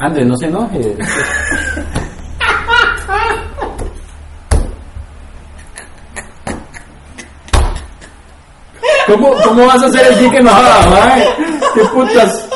Andrés, 0.00 0.26
no 0.26 0.36
se 0.38 0.46
enoje. 0.46 0.96
¿Cómo, 9.06 9.34
¿Cómo 9.44 9.66
vas 9.66 9.82
a 9.82 9.86
hacer 9.86 10.06
el 10.10 10.18
chique 10.18 10.38
enojada, 10.38 10.86
mae? 10.88 11.26
¿Qué 11.74 11.84
putas? 11.92 12.48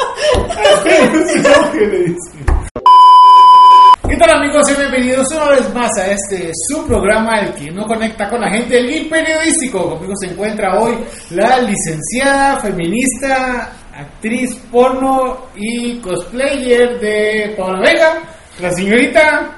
¿Qué 4.08 4.16
tal 4.16 4.30
amigos? 4.38 4.78
Bienvenidos 4.78 5.26
una 5.32 5.50
vez 5.50 5.74
más 5.74 5.90
a 5.98 6.12
este 6.12 6.50
su 6.68 6.86
programa 6.86 7.40
El 7.40 7.52
que 7.52 7.70
no 7.70 7.84
conecta 7.84 8.30
con 8.30 8.40
la 8.40 8.48
gente, 8.48 8.78
el 8.78 9.06
periodístico. 9.08 9.90
Conmigo 9.90 10.14
se 10.18 10.28
encuentra 10.28 10.80
hoy 10.80 10.96
la 11.30 11.58
licenciada 11.60 12.58
feminista, 12.60 13.70
actriz 13.94 14.54
porno 14.70 15.46
y 15.54 15.98
cosplayer 15.98 16.98
de 17.00 17.54
Paola 17.56 17.80
Vega, 17.80 18.22
la 18.60 18.70
señorita, 18.72 19.50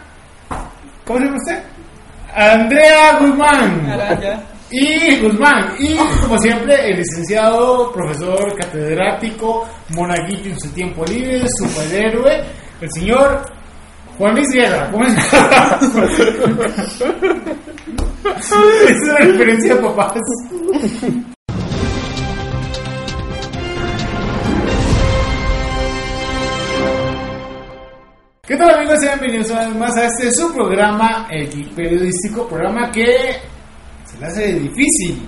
¿cómo 1.04 1.18
se 1.18 1.24
llama 1.24 1.36
usted? 1.36 1.62
Andrea 2.34 3.18
Guzmán. 3.18 3.90
Araya. 3.90 4.42
Y 4.70 5.16
Guzmán, 5.20 5.74
y 5.78 5.96
como 5.96 6.38
siempre, 6.38 6.90
el 6.90 6.98
licenciado, 6.98 7.92
profesor, 7.92 8.54
catedrático, 8.58 9.66
monaguillo 9.94 10.50
en 10.50 10.60
su 10.60 10.68
tiempo 10.70 11.04
libre, 11.04 11.44
superhéroe, 11.58 12.44
el 12.80 12.92
señor 12.92 13.42
Juan 14.18 14.34
Luis 14.34 14.48
Guerra. 14.52 14.90
¿Cómo 14.90 15.04
está? 15.04 15.78
es 18.40 18.52
una 18.52 19.18
referencia 19.18 19.74
a 19.74 19.80
papás. 19.80 20.20
¿Qué 28.96 29.06
tal 29.06 29.10
amigos? 29.12 29.20
Sean 29.20 29.20
bienvenidos 29.20 29.50
una 29.50 29.66
vez 29.66 29.76
más 29.76 29.96
a 29.96 30.06
este 30.06 30.32
su 30.32 30.52
programa, 30.52 31.26
el 31.30 31.70
Periodístico, 31.74 32.48
programa 32.48 32.90
que 32.90 33.04
se 34.04 34.18
le 34.18 34.26
hace 34.26 34.52
difícil 34.54 35.22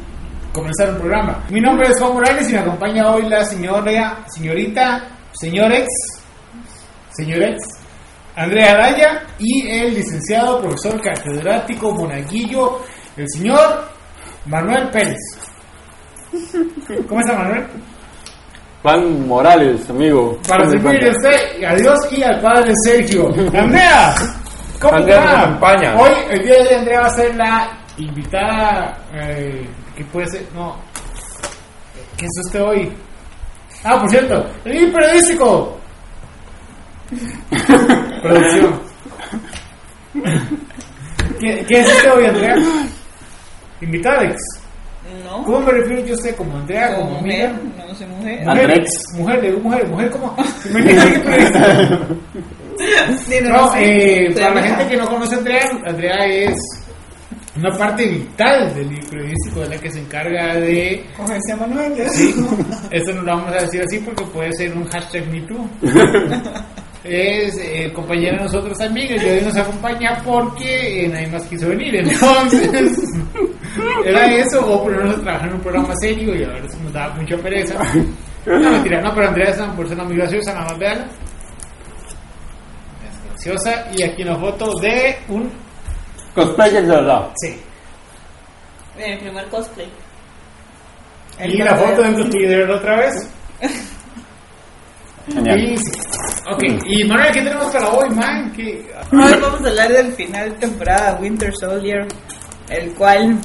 comenzar 0.52 0.91
un 0.92 0.98
programa. 0.98 1.44
Mi 1.50 1.60
nombre 1.60 1.88
es 1.88 1.98
Juan 1.98 2.14
Morales 2.14 2.48
y 2.48 2.52
me 2.52 2.58
acompaña 2.60 3.10
hoy 3.10 3.28
la 3.28 3.44
señora, 3.44 4.25
señorita, 4.28 5.08
señorex, 5.33 5.86
señorex, 7.10 7.58
Andrea 8.36 8.72
Araya 8.72 9.27
y 9.38 9.69
el 9.69 9.94
licenciado 9.94 10.60
profesor 10.60 11.00
catedrático 11.03 11.92
monaguillo, 11.92 12.80
el 13.16 13.27
señor 13.28 13.84
Manuel 14.47 14.88
Pérez. 14.91 15.19
¿Cómo 17.08 17.20
está 17.20 17.34
Manuel? 17.34 17.66
Juan 18.83 19.27
Morales, 19.27 19.89
amigo. 19.91 20.39
Para 20.47 20.65
a 20.65 20.69
usted, 20.69 21.65
a 21.65 21.75
Dios 21.75 21.98
y 22.12 22.23
al 22.23 22.41
padre 22.41 22.73
Sergio. 22.84 23.29
Andrea, 23.53 24.15
¿cómo 24.81 24.98
está? 24.98 25.59
Hoy, 25.98 26.12
el 26.31 26.43
día 26.45 26.55
de 26.55 26.69
hoy, 26.69 26.75
Andrea 26.75 27.01
va 27.01 27.06
a 27.06 27.11
ser 27.11 27.34
la 27.34 27.71
invitada 27.97 28.99
eh, 29.15 29.67
que 29.97 30.05
puede 30.05 30.29
ser, 30.29 30.47
no, 30.55 30.77
¿qué 32.17 32.25
es 32.25 32.45
usted 32.47 32.62
hoy? 32.62 32.93
Ah, 33.83 33.99
por 33.99 34.09
cierto, 34.11 34.47
el 34.65 34.93
periodístico. 34.93 35.77
Producción. 38.23 38.81
¿Qué, 41.41 41.65
¿Qué 41.67 41.81
es 41.81 41.87
usted 41.87 42.12
hoy, 42.12 42.27
Andrea? 42.27 42.56
No. 42.56 42.89
¿Cómo 45.48 45.60
me 45.60 45.72
refiero 45.72 46.04
yo 46.04 46.12
a 46.12 46.16
usted? 46.16 46.36
¿Como 46.36 46.56
Andrea? 46.58 46.94
Como 46.94 47.06
¿Como 47.08 47.20
mujer. 47.22 47.46
amiga? 47.48 47.86
No 47.88 47.94
soy 47.94 48.06
mujer. 48.06 48.44
Mujer, 48.46 48.84
mujer, 49.16 49.42
le 49.42 49.48
digo 49.48 49.60
mujer, 49.60 49.88
mujer 49.88 50.10
como. 50.10 50.36
Me. 50.74 50.94
Sí, 53.27 53.34
No, 53.42 53.72
sé. 53.72 54.26
eh, 54.26 54.30
para 54.34 54.54
la 54.54 54.62
gente 54.62 54.86
que 54.88 54.96
no 54.98 55.06
conoce 55.08 55.34
a 55.34 55.38
Andrea, 55.38 55.62
Andrea 55.86 56.14
es 56.26 56.54
una 57.56 57.76
parte 57.76 58.06
vital 58.06 58.72
del 58.74 58.88
libro 58.91 59.08
periodístico, 59.10 59.62
es 59.62 59.69
la 59.70 59.78
que 59.78 59.91
se 59.91 59.98
encarga 60.00 60.54
de. 60.56 61.04
Cogerse 61.16 61.53
a 61.53 61.56
Manuel. 61.56 61.94
Sí, 62.10 62.34
esto 62.91 63.14
no 63.14 63.22
lo 63.22 63.37
vamos 63.37 63.53
a 63.56 63.62
decir 63.62 63.82
así 63.82 63.98
porque 64.00 64.25
puede 64.26 64.53
ser 64.53 64.76
un 64.76 64.84
hashtag 64.84 65.26
MeToo. 65.28 65.66
Es 67.08 67.56
eh, 67.56 67.91
compañera 67.94 68.36
de 68.36 68.44
nosotros 68.44 68.78
el 68.80 68.92
día 68.92 69.16
de 69.16 69.38
hoy 69.38 69.41
nos 69.41 69.56
acompaña 69.56 70.20
porque 70.22 71.06
eh, 71.06 71.08
nadie 71.08 71.26
más 71.28 71.42
quiso 71.46 71.69
venir, 71.69 71.96
entonces 71.96 72.70
era 74.04 74.26
eso, 74.26 74.60
o 74.60 74.82
ponernos 74.82 75.16
a 75.16 75.22
trabajar 75.22 75.48
en 75.48 75.54
un 75.54 75.60
programa 75.62 75.94
serio 76.02 76.36
y 76.36 76.44
a 76.44 76.48
ver 76.48 76.70
si 76.70 76.78
nos 76.80 76.92
daba 76.92 77.14
mucha 77.14 77.36
pereza. 77.38 77.78
No, 78.46 78.70
mentira, 78.70 79.02
no, 79.02 79.14
pero 79.14 79.28
Andrea 79.28 79.50
es 79.50 79.58
una 79.58 79.76
persona 79.76 80.04
muy 80.04 80.16
graciosa, 80.16 80.54
nada 80.54 80.70
más 80.70 80.78
vean. 80.78 80.98
Es 83.06 83.25
graciosa 83.28 83.86
y 83.94 84.02
aquí 84.02 84.22
una 84.22 84.36
foto 84.36 84.72
de 84.80 85.19
un... 85.28 85.52
Cosplayer 86.34 86.86
de 86.86 86.88
verdad. 86.88 87.28
Sí. 87.36 87.60
Mi 88.96 89.16
primer 89.19 89.46
cosplay. 89.48 89.88
Y 91.44 91.58
la 91.58 91.76
foto 91.76 92.02
de 92.02 92.08
un 92.08 92.14
cosplayer 92.14 92.70
otra 92.70 92.96
vez. 92.96 93.30
Genial. 95.30 95.60
Y 95.60 95.76
sí. 95.76 96.07
Ok, 96.50 96.62
y 96.86 97.04
Manuel, 97.04 97.31
¿qué 97.32 97.42
tenemos 97.42 97.66
para 97.66 97.91
hoy, 97.91 98.09
man? 98.10 98.50
¿Qué... 98.56 98.82
Hoy 99.12 99.34
vamos 99.41 99.62
a 99.62 99.69
hablar 99.69 99.92
del 99.92 100.12
final 100.14 100.50
de 100.50 100.56
temporada 100.56 101.19
Winter 101.20 101.53
Soldier, 101.60 102.06
el 102.70 102.94
cual 102.94 103.38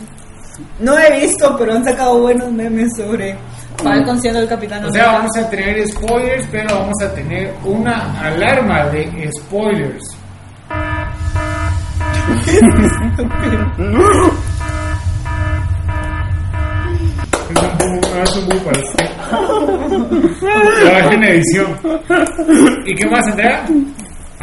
no 0.80 0.98
he 0.98 1.20
visto, 1.20 1.54
pero 1.58 1.74
han 1.74 1.84
sacado 1.84 2.20
buenos 2.20 2.50
memes 2.52 2.96
sobre 2.96 3.36
Falcon 3.84 4.20
siendo 4.22 4.40
el 4.40 4.48
capitán 4.48 4.86
O 4.86 4.92
sea, 4.92 5.04
América. 5.04 5.18
vamos 5.18 5.38
a 5.38 5.50
tener 5.50 5.88
spoilers, 5.90 6.48
pero 6.50 6.80
vamos 6.80 6.96
a 7.04 7.14
tener 7.14 7.54
una 7.66 8.22
alarma 8.22 8.86
de 8.86 9.30
spoilers. 9.38 10.04
Lo 20.84 20.96
hago 20.96 21.12
en 21.12 21.24
edición. 21.24 21.80
¿Y 22.86 22.96
qué 22.96 23.06
más, 23.08 23.28
Andrea? 23.28 23.66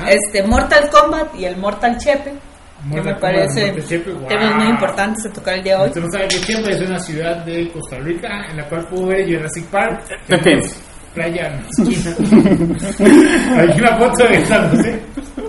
Este, 0.09 0.43
Mortal 0.47 0.88
Kombat 0.91 1.34
y 1.37 1.44
el 1.44 1.56
Mortal 1.56 1.97
Chepe, 1.99 2.31
que 2.31 2.87
Mortal 2.87 3.05
me 3.05 3.12
Kombat, 3.12 3.21
parece 3.21 3.66
Mortal 3.66 3.88
Chepe, 3.88 4.12
wow. 4.12 4.28
temas 4.28 4.55
muy 4.56 4.66
importantes 4.69 5.27
a 5.27 5.33
tocar 5.33 5.55
el 5.55 5.62
día 5.62 5.77
de 5.77 5.83
hoy. 5.83 5.88
Usted 5.88 6.00
no 6.00 6.11
sabe 6.11 6.28
que 6.28 6.37
siempre 6.37 6.75
es 6.75 6.81
una 6.81 6.99
ciudad 6.99 7.44
de 7.44 7.71
Costa 7.71 7.99
Rica 7.99 8.47
en 8.50 8.56
la 8.56 8.69
cual 8.69 8.87
pudo 8.87 9.09
ver 9.09 9.27
Jurassic 9.27 9.65
Park. 9.67 10.03
Playa 11.15 11.47
en 11.49 11.56
la 11.56 11.69
esquina. 11.69 12.17
Hay 13.59 13.81
una 13.81 13.99
foto 13.99 14.25
de 14.28 14.47
San 14.47 14.71
José. 14.71 15.00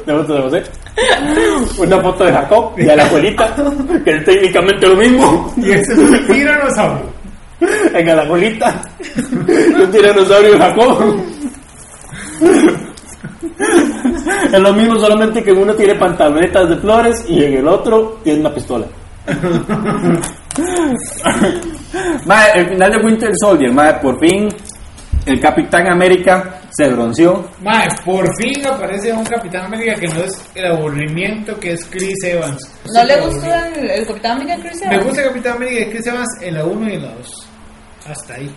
¿De 0.06 0.13
foto 0.13 0.33
de 0.33 0.41
José? 0.41 0.63
Una 1.78 2.01
foto 2.01 2.25
de 2.25 2.31
Jacob 2.33 2.73
y 2.78 2.89
a 2.89 2.95
la 2.95 3.06
abuelita, 3.06 3.56
que 4.03 4.12
es 4.12 4.25
técnicamente 4.25 4.88
lo 4.88 4.95
mismo. 4.95 5.53
Y 5.57 5.72
ese 5.72 5.94
es 5.94 5.97
un 6.00 6.28
tiranosaurio. 6.28 7.20
En 7.94 8.05
la 8.07 8.23
abuelita, 8.23 8.81
un 9.79 9.91
tiranosaurio 9.91 10.53
de 10.53 10.57
Jacob. 10.57 11.16
Es 14.51 14.59
lo 14.59 14.73
mismo, 14.73 14.95
solamente 14.99 15.44
que 15.44 15.51
en 15.51 15.59
uno 15.59 15.73
tiene 15.75 15.95
pantalonetas 15.95 16.69
de 16.69 16.77
flores 16.77 17.23
y 17.27 17.44
en 17.44 17.53
el 17.53 17.67
otro 17.67 18.19
tiene 18.23 18.39
una 18.39 18.53
pistola. 18.53 18.85
Mae, 22.25 22.51
el 22.59 22.69
final 22.69 22.91
de 22.91 22.97
Winter 23.05 23.31
Soldier, 23.39 23.71
mae, 23.73 23.94
por 24.01 24.19
fin 24.19 24.50
el 25.25 25.39
Capitán 25.39 25.88
América 25.88 26.61
se 26.71 26.89
bronceó. 26.89 27.47
Mae, 27.61 27.88
por 28.03 28.25
fin 28.41 28.66
aparece 28.66 29.13
un 29.13 29.23
Capitán 29.23 29.66
América 29.66 29.94
que 30.00 30.07
no 30.07 30.23
es 30.23 30.31
el 30.55 30.66
aburrimiento 30.66 31.59
que 31.59 31.73
es 31.73 31.85
Chris 31.85 32.23
Evans. 32.23 32.59
¿No 32.94 33.03
le 33.03 33.13
aburrido. 33.13 33.53
el, 33.75 33.89
el 33.91 34.07
Capitán 34.07 34.31
América 34.41 34.57
Chris 34.63 34.81
Me 34.81 34.88
Evans? 34.95 35.05
gusta 35.07 35.23
Capitán 35.23 35.53
América 35.57 35.81
y 35.81 35.89
Chris 35.91 36.07
Evans 36.07 36.27
en 36.41 36.53
la 36.55 36.66
1 36.66 36.89
y 36.89 36.94
en 36.95 37.01
la 37.03 37.13
2. 37.13 37.41
Hasta 38.07 38.35
ahí. 38.35 38.50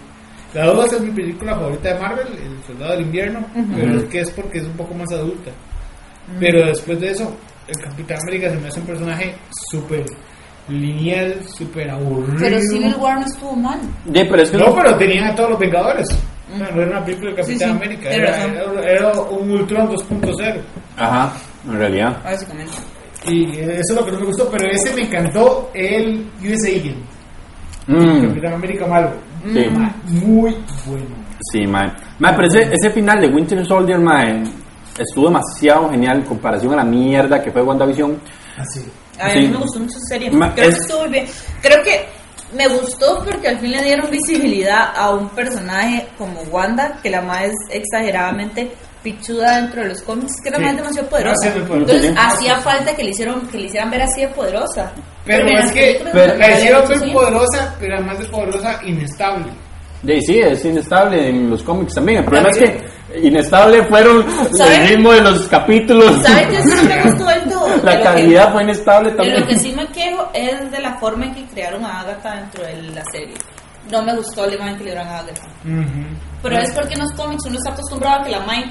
La 0.55 0.67
2 0.67 0.93
es 0.93 1.01
mi 1.01 1.11
película 1.11 1.55
favorita 1.57 1.93
de 1.95 2.01
Marvel, 2.01 2.27
El 2.29 2.63
Soldado 2.65 2.93
del 2.93 3.03
Invierno, 3.03 3.45
pero 3.75 3.99
es 3.99 4.05
que 4.05 4.21
es 4.21 4.31
porque 4.31 4.59
es 4.59 4.65
un 4.65 4.73
poco 4.73 4.95
más 4.95 5.11
adulta. 5.13 5.51
Pero 6.39 6.65
después 6.67 7.01
de 7.01 7.11
eso, 7.11 7.35
el 7.67 7.77
Capitán 7.83 8.19
América 8.23 8.51
se 8.51 8.57
me 8.59 8.69
hace 8.69 8.81
un 8.81 8.87
personaje 8.87 9.35
súper 9.71 10.05
lineal, 10.69 11.41
súper 11.57 11.91
aburrido. 11.91 12.37
Pero 12.39 12.61
Civil 12.71 12.95
War 12.99 13.19
no 13.21 13.27
estuvo 13.27 13.57
mal. 13.57 13.81
Sí, 14.05 14.25
pero 14.31 14.43
es 14.43 14.51
que 14.51 14.57
No, 14.57 14.75
pero 14.75 14.97
tenían 14.97 15.25
a 15.25 15.35
todos 15.35 15.51
los 15.51 15.59
Vengadores. 15.59 16.07
No 16.57 16.65
era 16.67 16.87
una 16.99 17.05
película 17.05 17.31
de 17.31 17.37
Capitán 17.37 17.59
sí, 17.71 17.77
América, 17.77 18.11
era, 18.11 18.31
razón. 18.31 18.51
era- 18.55 18.91
era 18.91 19.13
un 19.23 19.51
Ultron 19.51 19.89
2.0. 19.89 20.61
Ajá, 20.97 21.33
en 21.67 21.73
realidad. 21.79 22.23
Básicamente. 22.23 22.73
Y 23.27 23.51
eso 23.59 23.73
es 23.81 23.95
lo 23.97 24.05
que 24.05 24.13
no 24.13 24.21
me 24.21 24.27
gustó, 24.27 24.49
pero 24.51 24.71
ese 24.71 24.95
me 24.95 25.03
encantó 25.03 25.71
el 25.75 26.31
US 26.43 26.65
Agent, 26.67 27.05
Mm, 27.87 28.29
Capitán 28.29 28.55
América 28.55 28.87
malo. 28.87 29.11
Sí, 29.53 29.67
Ma, 29.71 29.95
Muy 30.07 30.57
bueno. 30.87 31.17
sí, 31.53 31.67
mae. 31.67 31.93
Mae, 32.19 32.35
pero 32.35 32.49
ese, 32.49 32.63
ese 32.73 32.91
final 32.91 33.21
de 33.21 33.29
Winter 33.29 33.65
Soldier, 33.67 33.99
mae, 33.99 34.43
estuvo 34.99 35.27
demasiado 35.27 35.91
genial 35.91 36.19
en 36.19 36.23
comparación 36.25 36.73
a 36.75 36.77
la 36.77 36.85
mierda 36.85 37.43
que 37.43 37.51
fue 37.51 37.63
WandaVision. 37.63 38.21
Así. 38.59 38.81
A 39.21 39.31
Sí. 39.31 39.41
mí 39.41 39.49
me 39.49 39.57
gustó 39.59 39.81
mucho 39.81 39.97
esa 39.97 40.07
serie. 40.09 40.31
Ma- 40.31 40.53
Creo 40.55 40.69
es- 40.69 40.75
que 40.77 40.81
estuvo 40.83 41.09
bien. 41.09 41.27
Creo 41.63 41.83
que 41.85 42.07
me 42.57 42.69
gustó 42.69 43.23
porque 43.25 43.49
al 43.49 43.59
fin 43.59 43.71
le 43.73 43.83
dieron 43.83 44.11
visibilidad 44.11 44.93
a 44.97 45.11
un 45.15 45.29
personaje 45.31 46.07
como 46.19 46.41
Wanda, 46.51 46.99
que 47.03 47.11
la 47.11 47.21
más 47.23 47.45
es 47.45 47.53
exageradamente 47.71 48.73
pichuda 49.05 49.61
dentro 49.61 49.83
de 49.83 49.89
los 49.91 50.03
cómics, 50.03 50.33
que 50.43 50.49
era 50.49 50.59
Sí. 50.59 50.65
más 50.65 50.77
demasiado 50.77 51.09
poderosa. 51.09 51.37
Ah, 51.47 51.53
sí. 51.53 51.59
Entonces 51.59 52.03
Sí. 52.11 52.15
hacía 52.19 52.57
falta 52.57 52.97
que 52.97 53.05
le 53.05 53.11
hicieron 53.11 53.47
que 53.47 53.59
le 53.59 53.67
hicieran 53.67 53.91
ver 53.91 54.03
así 54.03 54.23
de 54.23 54.29
poderosa. 54.29 54.91
Pero 55.25 55.47
en 55.47 55.59
es 55.59 55.73
que 55.73 56.05
pero 56.13 56.37
la 56.37 56.51
hicieron 56.51 56.89
ver 56.89 57.13
poderosa, 57.13 57.75
pero 57.79 57.95
además 57.95 58.19
de 58.19 58.25
poderosa, 58.25 58.81
inestable. 58.85 59.47
Y 60.03 60.21
sí, 60.21 60.39
es 60.41 60.65
inestable 60.65 61.29
en 61.31 61.49
los 61.51 61.63
cómics 61.63 61.95
también. 61.95 62.19
El 62.19 62.25
problema 62.25 62.49
es 62.51 62.59
que 62.59 63.19
inestable 63.27 63.83
fueron 63.85 64.27
¿Sabe? 64.53 64.77
el 64.77 64.89
ritmo 64.89 65.13
de 65.13 65.21
los 65.23 65.43
capítulos. 65.49 66.23
¿Sabes 66.23 66.47
qué 66.49 66.63
sí 66.63 66.87
me 66.87 67.03
gustó 67.05 67.25
del 67.27 67.43
todo? 67.45 67.67
De 67.69 67.77
La 67.85 67.93
lo 67.93 67.99
que- 67.99 68.03
calidad 68.05 68.53
fue 68.53 68.63
inestable 68.65 69.11
De 69.13 69.17
también. 69.17 69.41
lo 69.41 69.47
que 69.47 69.59
sí 69.59 69.73
me 69.73 69.87
quejo 69.89 70.29
es 70.35 70.71
de 70.71 70.79
la 70.81 70.95
forma 70.99 71.25
en 71.27 71.35
que 71.35 71.45
crearon 71.47 71.85
a 71.87 72.01
Agatha 72.01 72.35
dentro 72.37 72.65
de 72.65 72.83
la 72.83 73.03
serie. 73.13 73.35
No 73.91 74.03
me 74.03 74.15
gustó 74.17 74.47
la 74.47 74.55
imagen 74.55 74.77
que 74.79 74.85
le 74.85 74.91
dieron 74.93 75.09
a 75.09 75.19
Agatha. 75.21 75.43
Pero 76.43 76.59
es 76.59 76.71
porque 76.73 76.95
en 76.95 77.01
los 77.01 77.13
cómics 77.13 77.43
uno 77.47 77.57
está 77.57 77.71
acostumbrado 77.73 78.21
a 78.21 78.25
que 78.25 78.31
la 78.31 78.41
Mai 78.41 78.65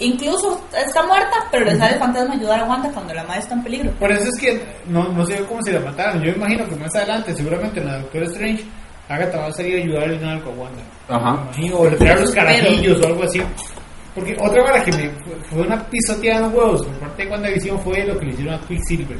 incluso 0.00 0.60
está 0.76 1.02
muerta, 1.06 1.36
pero 1.50 1.64
le 1.66 1.76
sale 1.76 1.94
el 1.94 1.98
fantasma 1.98 2.34
ayudar 2.34 2.60
a 2.60 2.64
Wanda 2.64 2.90
cuando 2.92 3.14
la 3.14 3.24
Mai 3.24 3.38
está 3.38 3.54
en 3.54 3.62
peligro. 3.62 3.90
Por 3.98 4.10
eso 4.12 4.28
es 4.28 4.40
que 4.40 4.62
no, 4.86 5.08
no 5.08 5.24
sé 5.26 5.36
cómo 5.48 5.62
se 5.62 5.72
la 5.72 5.80
mataron. 5.80 6.22
Yo 6.22 6.30
imagino 6.32 6.68
que 6.68 6.76
más 6.76 6.94
adelante, 6.94 7.34
seguramente 7.34 7.80
en 7.80 7.86
la 7.86 7.98
Doctor 7.98 8.22
Strange, 8.24 8.64
Agatha 9.08 9.38
va 9.38 9.46
a 9.48 9.52
salir 9.52 9.76
a 9.80 9.82
ayudar 9.84 10.10
en 10.12 10.24
algo 10.24 10.50
a 10.50 10.54
Wanda. 10.54 10.82
Ajá. 11.08 11.42
Imagino, 11.44 11.76
o 11.78 11.90
le 11.90 11.96
traer 11.96 12.20
los 12.20 12.30
carajillos 12.32 13.00
o 13.02 13.06
algo 13.06 13.22
así. 13.24 13.40
Porque 14.14 14.36
otra 14.40 14.62
cosa 14.62 14.84
que 14.84 14.92
me 14.92 15.10
fue, 15.50 15.62
una 15.62 15.84
pisoteada 15.88 16.46
en 16.46 16.54
huevos 16.54 16.86
por 16.86 16.94
parte 17.00 17.24
de 17.24 17.30
WandaVision 17.30 17.80
fue 17.80 18.04
lo 18.06 18.16
que 18.18 18.26
le 18.26 18.32
hicieron 18.32 18.54
a 18.54 18.60
Quicksilver. 18.66 19.18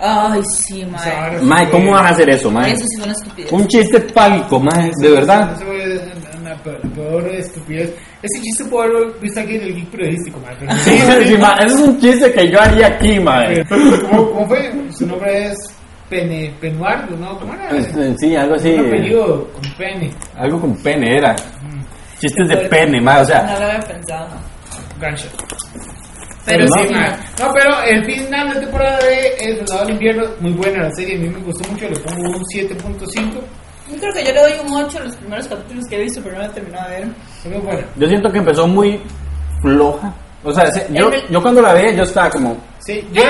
Ay, 0.00 0.40
sí, 0.56 0.84
O 0.84 0.88
Mai. 0.90 1.00
sea, 1.00 1.24
ahora 1.24 1.42
Mae, 1.42 1.68
¿cómo 1.70 1.90
van 1.90 2.06
a 2.06 2.08
hacer 2.10 2.30
eso, 2.30 2.48
mae? 2.52 2.70
Eso 2.70 2.84
sí 2.86 2.96
fue 2.98 3.04
una 3.06 3.12
estupidez. 3.14 3.50
Un 3.52 3.66
chiste 3.66 4.00
pálico, 4.00 4.60
mae, 4.60 4.92
de 4.96 5.10
verdad. 5.10 5.52
Eso 5.56 5.64
fue 5.66 6.12
una 6.52 6.62
pe- 6.62 6.88
peor 6.94 7.28
estupidez. 7.28 7.94
Ese 8.22 8.42
chiste 8.42 8.64
puede 8.64 8.88
haber 8.90 9.20
visto 9.20 9.40
aquí 9.40 9.56
en 9.56 9.62
el 9.62 9.74
geek 9.74 9.88
periodístico, 9.90 10.40
pero 10.58 10.72
Sí, 10.84 10.98
sí, 11.26 11.36
mae, 11.38 11.66
Eso 11.66 11.74
es 11.76 11.80
un 11.88 12.00
chiste 12.00 12.32
que 12.32 12.50
yo 12.50 12.60
haría 12.60 12.86
aquí, 12.88 13.18
mae. 13.20 13.64
¿Cómo, 13.66 14.30
cómo 14.32 14.48
fue? 14.48 14.72
Su 14.90 15.06
nombre 15.06 15.46
es 15.46 15.56
Pene, 16.08 16.52
Penuardo, 16.60 17.16
¿no? 17.16 17.38
¿Cómo 17.38 17.52
era? 17.54 17.68
Este, 17.76 18.14
Sí, 18.18 18.34
algo 18.34 18.54
así. 18.54 18.70
Un 18.72 18.86
apellido 18.86 19.48
con 19.52 19.62
pene. 19.76 20.10
Algo 20.36 20.60
con 20.60 20.76
pene 20.82 21.18
era. 21.18 21.36
Chistes 22.18 22.48
de 22.48 22.56
pene, 22.68 23.00
mae. 23.00 23.22
O 23.22 23.24
sea, 23.24 23.42
No 23.42 23.58
lo 23.60 23.66
había 23.66 23.80
pensado, 23.80 24.28
no. 24.28 25.00
Gancho. 25.00 25.28
Pero 26.46 26.64
no, 26.64 26.82
sí, 26.88 26.94
mae. 26.94 27.10
No, 27.38 27.52
pero 27.52 27.82
el 27.82 28.04
final 28.06 28.54
de 28.54 28.60
temporada 28.60 28.98
de 29.04 29.28
El 29.38 29.56
Soldado 29.58 29.80
del 29.84 29.90
Invierno, 29.94 30.24
muy 30.40 30.52
buena 30.52 30.84
la 30.84 30.90
serie, 30.92 31.16
a 31.16 31.20
mí 31.20 31.28
me 31.28 31.38
gustó 31.40 31.70
mucho, 31.70 31.88
le 31.88 31.96
pongo 32.00 32.22
un 32.22 32.42
7.5. 32.44 33.40
Yo 33.90 33.96
creo 33.98 34.12
que 34.12 34.24
yo 34.24 34.32
le 34.32 34.40
doy 34.40 34.52
un 34.66 34.74
8 34.84 34.98
a 34.98 35.04
los 35.04 35.16
primeros 35.16 35.46
capítulos 35.48 35.84
que 35.88 35.96
he 35.96 36.02
visto, 36.02 36.20
pero 36.22 36.38
no 36.38 36.44
he 36.44 36.48
terminado 36.50 36.90
de 36.90 36.96
ver. 36.96 37.08
Buena. 37.62 37.86
yo 37.96 38.06
siento 38.08 38.30
que 38.32 38.38
empezó 38.38 38.66
muy 38.66 39.00
floja. 39.62 40.12
O 40.44 40.52
sea, 40.52 40.70
se- 40.70 40.86
yo, 40.92 41.10
yo 41.30 41.42
cuando 41.42 41.60
la 41.62 41.72
veía, 41.74 41.92
yo 41.92 42.02
estaba 42.04 42.30
como. 42.30 42.56
Sí, 42.80 43.06
yo, 43.12 43.22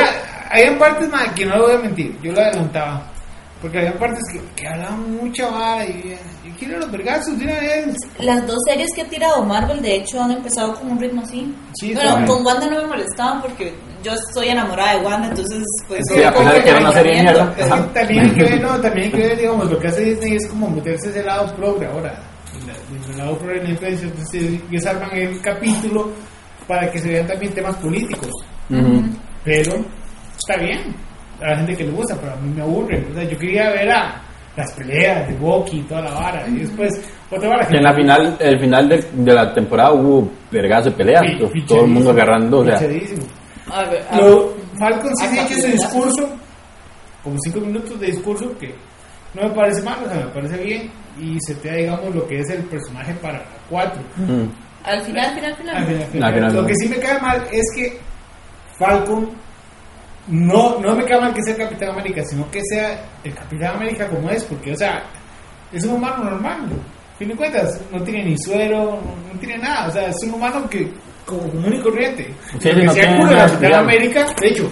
hay 0.51 0.75
partes, 0.77 1.09
mae, 1.11 1.31
que 1.35 1.47
no 1.47 1.57
lo 1.57 1.65
voy 1.67 1.75
a 1.75 1.79
mentir, 1.79 2.19
yo 2.23 2.33
la 2.33 2.43
adelantaba. 2.43 3.03
Porque 3.61 3.79
había 3.79 3.99
partes 3.99 4.23
que, 4.33 4.41
que 4.55 4.69
hablaban 4.69 5.17
mucha 5.17 5.49
vara 5.51 5.85
y 5.85 6.17
yo 6.45 6.53
quiero 6.59 6.79
los 6.79 6.93
vergazos 6.93 7.37
de 7.39 7.45
una 7.45 7.55
vez. 7.55 7.97
Las 8.21 8.47
dos 8.47 8.59
series 8.67 8.89
que 8.95 9.03
ha 9.03 9.09
tirado 9.09 9.45
Marvel, 9.45 9.83
de 9.83 9.97
hecho, 9.97 10.23
han 10.23 10.31
empezado 10.31 10.75
con 10.75 10.93
un 10.93 11.01
ritmo 11.01 11.23
así. 11.23 11.53
Sí, 11.75 11.93
bueno, 11.93 12.25
con 12.27 12.47
Wanda 12.47 12.67
no 12.67 12.83
me 12.83 12.87
molestaban 12.87 13.43
porque 13.43 13.75
yo 14.03 14.13
estoy 14.13 14.49
enamorada 14.49 14.97
de 14.99 15.05
Wanda, 15.05 15.29
entonces, 15.29 15.65
pues. 15.89 16.01
Sí, 16.13 16.23
a 16.23 16.33
pesar 16.33 16.55
de 16.55 16.63
que 16.63 16.71
era 16.71 16.79
una 16.79 16.93
serie 16.93 17.23
mierda. 17.23 17.55
Es 17.57 17.67
que 17.67 17.73
Ajá. 17.73 17.93
también 17.93 18.25
hay 18.25 18.31
que 18.31 18.43
ver, 18.43 18.63
no, 18.63 18.81
también 18.81 19.07
hay 19.07 19.13
que 19.13 19.29
ver, 19.29 19.39
digamos, 19.39 19.71
lo 19.71 19.79
que 19.79 19.89
hace 19.89 20.05
Disney 20.05 20.37
es 20.37 20.47
como 20.47 20.71
meterse 20.71 21.11
ese 21.11 21.25
lado 21.25 21.55
progre 21.57 21.87
ahora. 21.87 22.23
El, 22.55 23.11
el 23.11 23.19
lado 23.19 23.39
progre 23.39 23.59
en 23.59 23.75
la 23.75 23.89
entonces 23.89 24.61
ellos 24.71 24.87
arman 24.87 25.11
el 25.13 25.41
capítulo 25.41 26.11
para 26.69 26.91
que 26.91 27.01
se 27.01 27.09
vean 27.09 27.27
también 27.27 27.53
temas 27.53 27.77
políticos. 27.77 28.31
ujú. 28.71 29.03
Pero 29.45 29.73
está 30.37 30.63
bien, 30.63 30.95
a 31.41 31.51
la 31.51 31.57
gente 31.59 31.77
que 31.77 31.85
le 31.85 31.91
gusta, 31.93 32.17
pero 32.21 32.33
a 32.33 32.37
mí 32.37 32.53
me 32.55 32.63
aburre. 32.63 33.07
O 33.11 33.15
sea, 33.15 33.25
yo 33.25 33.39
quería 33.39 33.71
ver 33.71 33.91
a 33.91 34.23
las 34.57 34.73
peleas 34.73 35.29
de 35.29 35.35
Bucky 35.37 35.79
y 35.79 35.83
toda 35.83 36.01
la 36.03 36.11
vara. 36.13 36.49
Y 36.49 36.57
después, 36.59 37.01
otra 37.31 37.49
vara 37.49 37.67
Que 37.69 37.77
en 37.77 37.85
la 37.85 37.95
final, 37.95 38.37
el 38.41 38.59
final 38.61 38.89
de, 38.89 39.05
de 39.13 39.33
la 39.35 39.53
temporada 39.55 39.93
hubo 39.93 40.31
vergazo 40.51 40.91
de 40.91 40.97
peleas. 40.97 41.23
Todo- 41.39 41.49
pichadísimo, 41.51 41.67
todo 41.69 41.85
el 41.85 41.91
mundo 41.91 42.11
agarrando, 42.11 42.59
o 42.61 42.65
sea. 42.65 42.75
pichadísimo. 42.79 43.23
A 43.71 43.85
ver, 43.85 44.03
a 44.11 44.17
Lo, 44.19 44.55
Falcon 44.79 45.13
sí 45.17 45.27
ha 45.27 45.33
hecho 45.45 45.53
ese 45.55 45.55
finales. 45.71 45.81
discurso, 45.81 46.29
como 47.23 47.37
cinco 47.45 47.61
minutos 47.61 48.01
de 48.01 48.07
discurso, 48.07 48.59
que 48.59 48.75
no 49.35 49.43
me 49.49 49.55
parece 49.55 49.83
mal, 49.83 49.99
o 50.05 50.09
sea, 50.09 50.17
me 50.25 50.31
parece 50.33 50.57
bien, 50.65 50.91
y 51.21 51.37
se 51.47 51.55
te 51.57 51.69
da, 51.69 51.75
digamos, 51.77 52.15
lo 52.15 52.27
que 52.27 52.41
es 52.41 52.49
el 52.51 52.63
personaje 52.65 53.13
para 53.21 53.45
4. 53.69 54.01
ujú. 54.25 54.49
al 54.85 55.03
final, 55.03 55.35
final, 55.35 55.55
final. 55.57 55.77
Al 55.77 55.85
final, 55.87 56.03
al 56.03 56.09
final. 56.09 56.29
Al 56.29 56.35
final, 56.35 56.55
lo 56.55 56.67
que 56.67 56.75
sí 56.77 56.89
me 56.89 56.97
cae 56.97 57.21
mal 57.21 57.43
es 57.53 57.65
que 57.77 57.99
Falcon 58.79 59.29
no, 60.29 60.79
no 60.81 60.95
me 60.95 61.05
cae 61.05 61.21
mal 61.21 61.33
que 61.33 61.43
sea 61.43 61.55
el 61.55 61.61
Capitán 61.61 61.91
América, 61.91 62.23
sino 62.29 62.51
que 62.51 62.61
sea 62.71 63.03
el 63.25 63.35
Capitán 63.35 63.77
América 63.77 64.09
como 64.09 64.31
es, 64.31 64.45
porque, 64.45 64.73
o 64.73 64.77
sea, 64.77 65.03
es 65.73 65.85
un 65.85 65.95
humano 65.95 66.25
normal. 66.25 66.69
A 67.15 67.19
fin 67.19 67.29
de 67.29 67.37
cuentas, 67.37 67.81
no 67.91 68.03
tiene 68.03 68.25
ni 68.25 68.37
suero, 68.39 69.01
no, 69.03 69.33
no 69.33 69.41
tiene 69.41 69.59
nada, 69.59 69.89
o 69.89 69.91
sea, 69.91 70.09
es 70.09 70.17
un 70.25 70.35
humano 70.35 70.69
que 70.69 70.89
como 71.25 71.49
común 71.51 71.75
y 71.75 71.81
corriente. 71.81 72.35
Lo 72.55 72.59
que 72.61 72.73
no 72.73 73.17
culo 73.19 73.31
el 73.31 73.37
Capitán. 73.37 73.75
América, 73.75 74.27
de 74.41 74.49
hecho, 74.49 74.71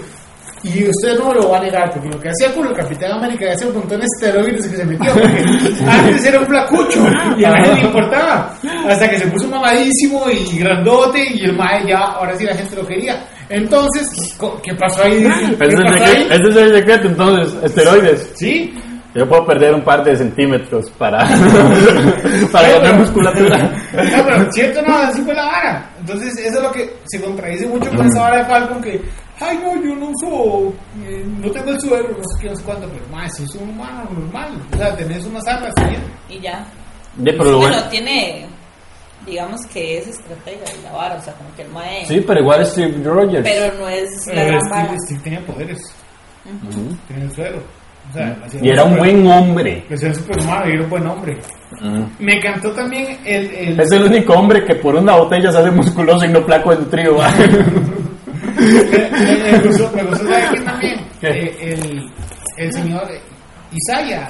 y 0.63 0.89
usted 0.89 1.19
no 1.19 1.33
lo 1.33 1.51
va 1.51 1.59
a 1.59 1.63
negar, 1.63 1.91
porque 1.93 2.09
lo 2.09 2.19
que 2.21 2.29
hacía 2.29 2.53
culo 2.53 2.71
el 2.71 2.77
Capitán 2.77 3.13
América 3.13 3.53
hacía 3.53 3.69
un 3.69 3.75
montón 3.75 4.01
de 4.01 4.07
esteroides 4.07 4.69
que 4.69 4.77
se 4.77 4.85
metió, 4.85 5.13
porque 5.13 5.45
antes 5.87 6.25
era 6.25 6.41
un 6.41 6.47
flacucho 6.47 7.07
y 7.37 7.45
a 7.45 7.51
nadie 7.51 7.75
le 7.75 7.83
importaba, 7.83 8.55
hasta 8.89 9.11
que 9.11 9.19
se 9.19 9.27
puso 9.29 9.49
mamadísimo 9.49 10.25
y 10.31 10.59
grandote 10.59 11.25
y 11.35 11.45
el 11.45 11.57
mae 11.57 11.87
ya, 11.87 11.99
ahora 11.99 12.37
sí 12.37 12.45
la 12.45 12.55
gente 12.55 12.77
lo 12.77 12.87
quería. 12.87 13.27
Entonces, 13.49 14.35
co- 14.39 14.61
¿qué 14.63 14.75
pasó 14.75 15.03
ahí? 15.05 15.23
¿Qué 15.23 15.27
Ese 15.29 15.35
es, 15.35 15.51
el 15.51 15.57
pasó 15.57 15.77
secreto, 15.97 16.05
ahí? 16.05 16.27
ese 16.31 16.49
es 16.49 16.57
el 16.57 16.75
secreto, 16.75 17.07
entonces, 17.09 17.63
esteroides. 17.65 18.33
Sí, 18.37 18.75
Yo 19.15 19.27
puedo 19.29 19.47
perder 19.47 19.75
un 19.75 19.83
par 19.83 20.05
de 20.05 20.15
centímetros 20.17 20.91
para, 20.99 21.27
para 22.53 22.69
ganar 22.73 22.99
musculatura. 22.99 23.57
No, 23.59 24.25
pero 24.27 24.53
cierto 24.53 24.83
no, 24.83 24.95
así 24.97 25.23
fue 25.23 25.35
la 25.35 25.45
vara. 25.47 25.91
Entonces, 26.01 26.37
eso 26.39 26.57
es 26.59 26.63
lo 26.63 26.71
que 26.73 26.93
se 27.07 27.21
contradice 27.23 27.67
mucho 27.67 27.89
con 27.91 28.07
esa 28.07 28.21
vara 28.21 28.39
de 28.39 28.45
Falcon 28.45 28.83
que, 28.83 29.01
ay, 29.41 29.59
no, 29.63 29.75
yo 29.83 29.95
no 29.97 30.07
uso, 30.11 30.75
eh, 31.07 31.25
no 31.43 31.51
tengo 31.51 31.71
el 31.71 31.81
suero, 31.81 32.09
no 32.11 32.17
sé 32.25 32.43
qué, 32.43 32.49
no 32.51 32.57
sé 32.57 32.63
cuánto, 32.65 32.89
pero 32.89 33.07
más, 33.11 33.33
eso 33.41 33.45
es 33.45 33.55
un 33.63 33.71
humano 33.71 34.07
normal. 34.13 34.61
O 34.75 34.77
sea, 34.77 34.95
tenés 34.97 35.25
unas 35.25 35.47
armas 35.47 35.73
y 36.29 36.35
Y 36.35 36.41
ya. 36.41 36.67
De, 37.17 37.33
pero 37.33 37.53
lo 37.53 37.59
bueno- 37.61 37.83
tiene, 37.89 38.47
digamos 39.27 39.61
que 39.73 39.99
es 39.99 40.07
estratega 40.09 40.65
y 40.79 40.83
la 40.85 40.93
vara, 40.93 41.17
o 41.17 41.23
sea, 41.23 41.33
como 41.35 41.55
que 41.57 41.63
el 41.63 41.69
mae. 41.71 42.07
Sí, 42.07 42.23
pero 42.27 42.41
igual 42.41 42.63
es 42.63 42.69
Steve 42.69 42.95
Rogers. 43.05 43.43
Pero 43.43 43.75
no 43.79 43.89
es 43.89 44.11
la 44.29 44.33
Pero 44.35 44.47
gran 44.47 44.61
Steve, 44.61 44.83
vara. 44.83 44.99
Steve 45.05 45.21
tenía 45.25 45.41
poderes, 45.47 45.79
Ujú. 46.45 46.97
tenía 47.09 47.25
el 47.25 47.33
suero. 47.33 47.63
O 48.09 48.13
sea, 48.13 48.39
hacía 48.45 48.61
Y 48.65 48.69
era 48.71 48.85
un 48.85 48.91
super- 48.95 49.05
buen 49.15 49.27
hombre. 49.27 49.85
que 49.89 49.97
sea 49.99 50.15
superhumano 50.15 50.69
y 50.69 50.73
era 50.75 50.83
un 50.85 50.91
buen 50.91 51.07
hombre. 51.09 51.37
Me 52.21 52.35
encantó 52.35 52.71
también 52.71 53.19
el. 53.25 53.51
el 53.53 53.81
Es 53.81 53.91
el 53.91 54.05
único 54.05 54.33
hombre 54.35 54.65
que 54.65 54.77
por 54.77 54.95
una 54.95 55.17
botella 55.17 55.51
se 55.51 55.59
hace 55.59 55.71
musculoso 55.73 56.25
y 56.25 56.29
no 56.29 56.41
flaco 56.45 56.71
de 56.71 56.83
nutrido. 56.83 57.17
¿va? 57.17 57.29
me, 58.57 58.65
me- 59.11 59.53
me 59.53 59.59
gustó, 59.59 59.91
me 59.95 60.03
gustó 60.05 60.25
¿sabe 60.29 60.45
quién 60.53 60.65
también? 60.65 61.01
¿Qué? 61.21 61.29
Eh, 61.29 61.57
el, 61.73 62.11
el 62.59 62.73
señor 62.73 63.03
Isaya. 63.73 64.29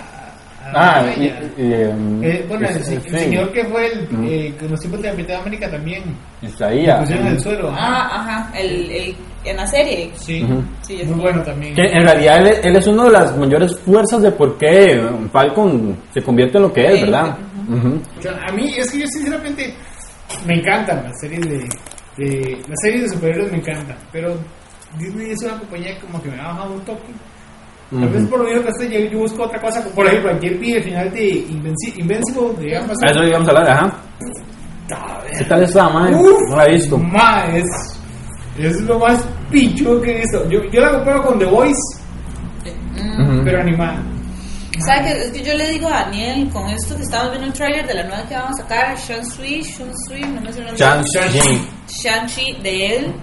Ah, 0.74 1.04
y, 1.16 1.24
Isaiah. 1.24 1.40
y, 1.58 1.72
em, 1.72 2.24
Eh, 2.24 2.44
bueno, 2.48 2.68
el, 2.68 2.76
es- 2.76 2.88
el 2.88 3.02
señor 3.18 3.52
que 3.52 3.64
fue 3.66 3.86
el, 3.92 4.04
Ujú. 4.12 4.22
eh, 4.24 4.54
con 4.58 4.70
los 4.70 4.80
tiempos 4.80 5.02
de 5.02 5.08
Capitán 5.10 5.40
América 5.42 5.70
también. 5.70 6.02
Isaías. 6.42 7.00
pusieron 7.00 7.26
el 7.28 7.40
suelo. 7.40 7.70
Ah, 7.72 8.08
ajá, 8.12 8.58
el, 8.58 8.90
el, 8.90 9.16
en 9.44 9.56
la 9.56 9.66
serie. 9.66 10.10
Sí, 10.16 10.44
es 10.88 11.06
muy 11.08 11.20
bueno 11.20 11.42
también. 11.42 11.74
Que 11.74 11.84
en 11.86 12.02
realidad 12.02 12.46
él, 12.46 12.54
él 12.62 12.76
es 12.76 12.86
una 12.86 13.04
de 13.04 13.10
las 13.12 13.36
mayores 13.36 13.78
fuerzas 13.80 14.22
de 14.22 14.30
por 14.32 14.56
qué 14.58 15.00
Falcon 15.32 15.96
se 16.12 16.22
convierte 16.22 16.56
en 16.58 16.62
lo 16.64 16.72
que 16.72 16.86
es, 16.86 16.94
Sí, 16.96 17.02
¿verdad? 17.04 17.36
Ujú. 17.68 18.00
O 18.18 18.22
sea, 18.22 18.32
a 18.48 18.52
mí 18.52 18.72
es 18.76 18.90
que 18.90 18.98
yo 19.00 19.06
sinceramente 19.08 19.74
me 20.46 20.54
encantan 20.54 21.02
las 21.04 21.12
series 21.20 21.40
de, 21.42 21.58
de 22.16 22.56
las 22.68 22.78
series 22.82 23.02
de 23.02 23.08
superhéroes 23.10 23.50
me 23.52 23.58
encantan, 23.58 23.96
pero 24.12 24.34
Disney 24.98 25.30
es 25.32 25.42
una 25.44 25.58
compañía 25.58 25.98
como 26.00 26.22
que 26.22 26.30
me 26.30 26.40
ha 26.40 26.48
bajado 26.48 26.72
un 26.74 26.80
toque. 26.80 27.12
Tal 27.90 28.08
vez 28.08 28.24
por 28.28 28.38
lo 28.40 28.44
mismo 28.46 28.62
que 28.62 28.68
estoy, 28.70 28.88
yo, 29.04 29.10
yo 29.10 29.18
busco 29.20 29.44
otra 29.44 29.60
cosa, 29.60 29.80
por 29.94 30.06
ejemplo, 30.06 30.32
ayer 30.32 30.54
vi 30.58 30.72
el 30.72 30.82
final 30.82 31.10
de 31.12 31.46
Invenci- 31.48 31.96
Invincible 31.98 32.52
de. 32.58 32.76
A 32.76 32.80
eso 33.10 33.22
íbamos 33.24 33.46
a 33.48 33.50
hablar, 33.52 33.70
ajá. 33.70 33.96
¿Qué 35.38 35.44
tal 35.44 35.62
está? 35.62 35.86
Uf, 35.88 36.40
No 36.48 36.56
la 36.56 36.66
he 36.66 36.72
visto. 36.72 37.00
es, 37.52 37.64
es 38.58 38.80
lo 38.82 38.98
más 38.98 39.22
pichudo 39.50 40.00
que 40.00 40.12
he 40.16 40.20
visto. 40.20 40.48
Yo, 40.50 40.60
yo 40.72 40.80
la 40.80 40.92
comparo 40.92 41.22
con 41.24 41.38
The 41.38 41.44
Voice, 41.46 41.80
Mm. 42.96 43.20
Ujú. 43.36 43.44
pero 43.44 43.60
animada. 43.60 44.02
¿Sabes 44.86 45.12
qué? 45.14 45.22
Es 45.22 45.30
que 45.32 45.42
yo 45.44 45.54
le 45.54 45.70
digo 45.70 45.86
a 45.88 46.02
Daniel 46.04 46.48
con 46.52 46.68
esto 46.70 46.96
que 46.96 47.02
estamos 47.02 47.30
viendo 47.30 47.46
el 47.46 47.52
tráiler 47.52 47.86
de 47.86 47.94
la 47.94 48.02
nueva 48.04 48.26
que 48.28 48.34
vamos 48.34 48.58
a 48.58 48.62
sacar, 48.62 48.96
Shang-Chi, 48.96 49.62
Shang-Chi, 49.62 50.22
no 50.34 50.40
me 50.40 50.52
sé 50.52 50.60
el 50.60 50.66
nombre. 50.66 50.76
Shang-Chi. 50.76 51.68
Shang-Chi 52.02 52.62
de 52.62 52.96
él. 52.96 53.14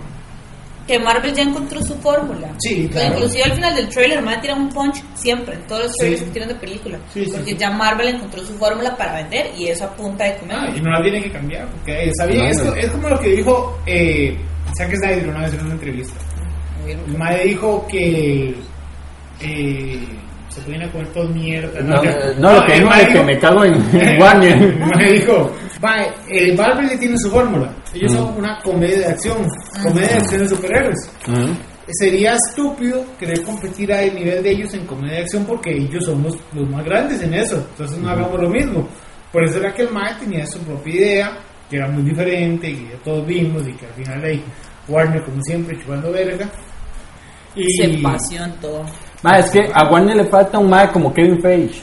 Que 0.87 0.99
Marvel 0.99 1.33
ya 1.33 1.43
encontró 1.43 1.81
su 1.81 1.95
fórmula. 1.95 2.49
Sí, 2.59 2.89
claro. 2.91 3.13
Inclusive 3.15 3.43
al 3.43 3.53
final 3.53 3.75
del 3.75 3.87
trailer, 3.89 4.21
me 4.21 4.37
tiran 4.37 4.61
un 4.63 4.69
punch 4.69 5.01
siempre, 5.15 5.55
en 5.55 5.61
todos 5.67 5.83
los 5.83 5.93
trailers 5.93 6.19
Sí. 6.21 6.25
que 6.27 6.31
tiran 6.33 6.49
de 6.49 6.55
película. 6.55 6.97
Sí, 7.13 7.25
sí, 7.25 7.31
porque 7.31 7.51
sí. 7.51 7.57
ya 7.57 7.69
Marvel 7.71 8.07
encontró 8.09 8.45
su 8.45 8.53
fórmula 8.57 8.95
para 8.97 9.13
vender 9.15 9.51
y 9.57 9.67
eso 9.67 9.85
apunta 9.85 10.25
de 10.25 10.35
comer. 10.37 10.57
Ah, 10.59 10.69
y 10.75 10.81
no 10.81 10.91
la 10.91 11.01
tiene 11.01 11.23
que 11.23 11.31
cambiar, 11.31 11.67
porque 11.69 12.09
está 12.09 12.25
bien. 12.25 12.43
No, 12.43 12.49
es, 12.49 12.63
no. 12.65 12.75
es 12.75 12.91
como 12.91 13.09
lo 13.09 13.19
que 13.19 13.29
dijo 13.29 13.79
eh, 13.85 14.37
Zack 14.77 14.93
Snyder 14.95 15.29
una 15.29 15.41
vez 15.41 15.53
en 15.53 15.61
una 15.61 15.73
entrevista. 15.73 16.15
El 16.85 17.17
madre 17.17 17.45
dijo 17.45 17.87
que 17.89 18.53
eh, 19.39 19.99
se 20.49 20.61
pueden 20.61 20.83
a 20.83 20.91
comer 20.91 21.07
todos 21.13 21.29
mierda. 21.31 21.79
No, 21.81 22.03
eh, 22.03 22.35
no, 22.37 22.53
lo 22.53 22.65
que 22.65 22.73
el 22.73 22.79
dijo 22.81 22.93
es 22.93 23.07
que 23.07 23.23
me 23.23 23.39
cago 23.39 23.63
en 23.63 23.73
en 23.95 24.21
Warner. 24.21 24.61
El 24.63 24.79
mae 24.79 25.11
dijo, 25.13 25.51
"Mae, 25.83 26.07
eh, 26.29 26.55
Marvel 26.55 26.97
tiene 26.97 27.15
su 27.17 27.29
fórmula. 27.29 27.71
Ellos 27.93 28.11
Mm. 28.13 28.15
son 28.15 28.37
una 28.37 28.57
comedia 28.63 28.97
de 28.99 29.05
acción, 29.07 29.37
comedia 29.83 30.07
de 30.07 30.13
acción 30.15 30.41
de 30.43 30.49
superhéroes. 30.49 31.11
Ujú. 31.27 31.53
Sería 31.99 32.35
estúpido 32.35 33.03
querer 33.19 33.43
competir 33.43 33.91
a 33.93 34.01
nivel 34.01 34.41
de 34.41 34.51
ellos 34.51 34.73
en 34.73 34.85
comedia 34.85 35.15
de 35.17 35.21
acción 35.23 35.45
porque 35.45 35.71
ellos 35.71 36.05
son 36.05 36.23
los, 36.23 36.69
más 36.69 36.85
grandes 36.85 37.21
en 37.21 37.33
eso. 37.33 37.57
Entonces 37.71 37.97
no 37.99 38.09
hagamos 38.09 38.39
lo 38.41 38.49
mismo. 38.49 38.87
Por 39.33 39.43
eso 39.43 39.59
era 39.59 39.73
que 39.73 39.81
el 39.81 39.91
Mae 39.91 40.15
tenía 40.15 40.45
su 40.45 40.59
propia 40.59 40.95
idea, 40.95 41.37
que 41.69 41.75
era 41.77 41.89
muy 41.89 42.03
diferente, 42.03 42.69
y 42.69 42.75
que 42.77 42.83
ya 42.93 43.03
todos 43.03 43.25
vimos, 43.27 43.67
y 43.67 43.73
que 43.73 43.85
al 43.85 43.93
final 43.93 44.23
ahí 44.23 44.43
Warner, 44.87 45.23
como 45.25 45.41
siempre, 45.41 45.77
chupando 45.79 46.11
verga. 46.11 46.49
Y, 47.55 47.63
Se 47.81 48.01
pasión 48.01 48.51
todo. 48.61 48.85
Ma, 49.21 49.37
es 49.39 49.51
que 49.51 49.59
a 49.73 49.89
Warner 49.91 50.15
le 50.17 50.25
falta 50.25 50.57
un 50.59 50.69
mae 50.69 50.89
como 50.91 51.13
Kevin 51.13 51.41
Feige. 51.41 51.81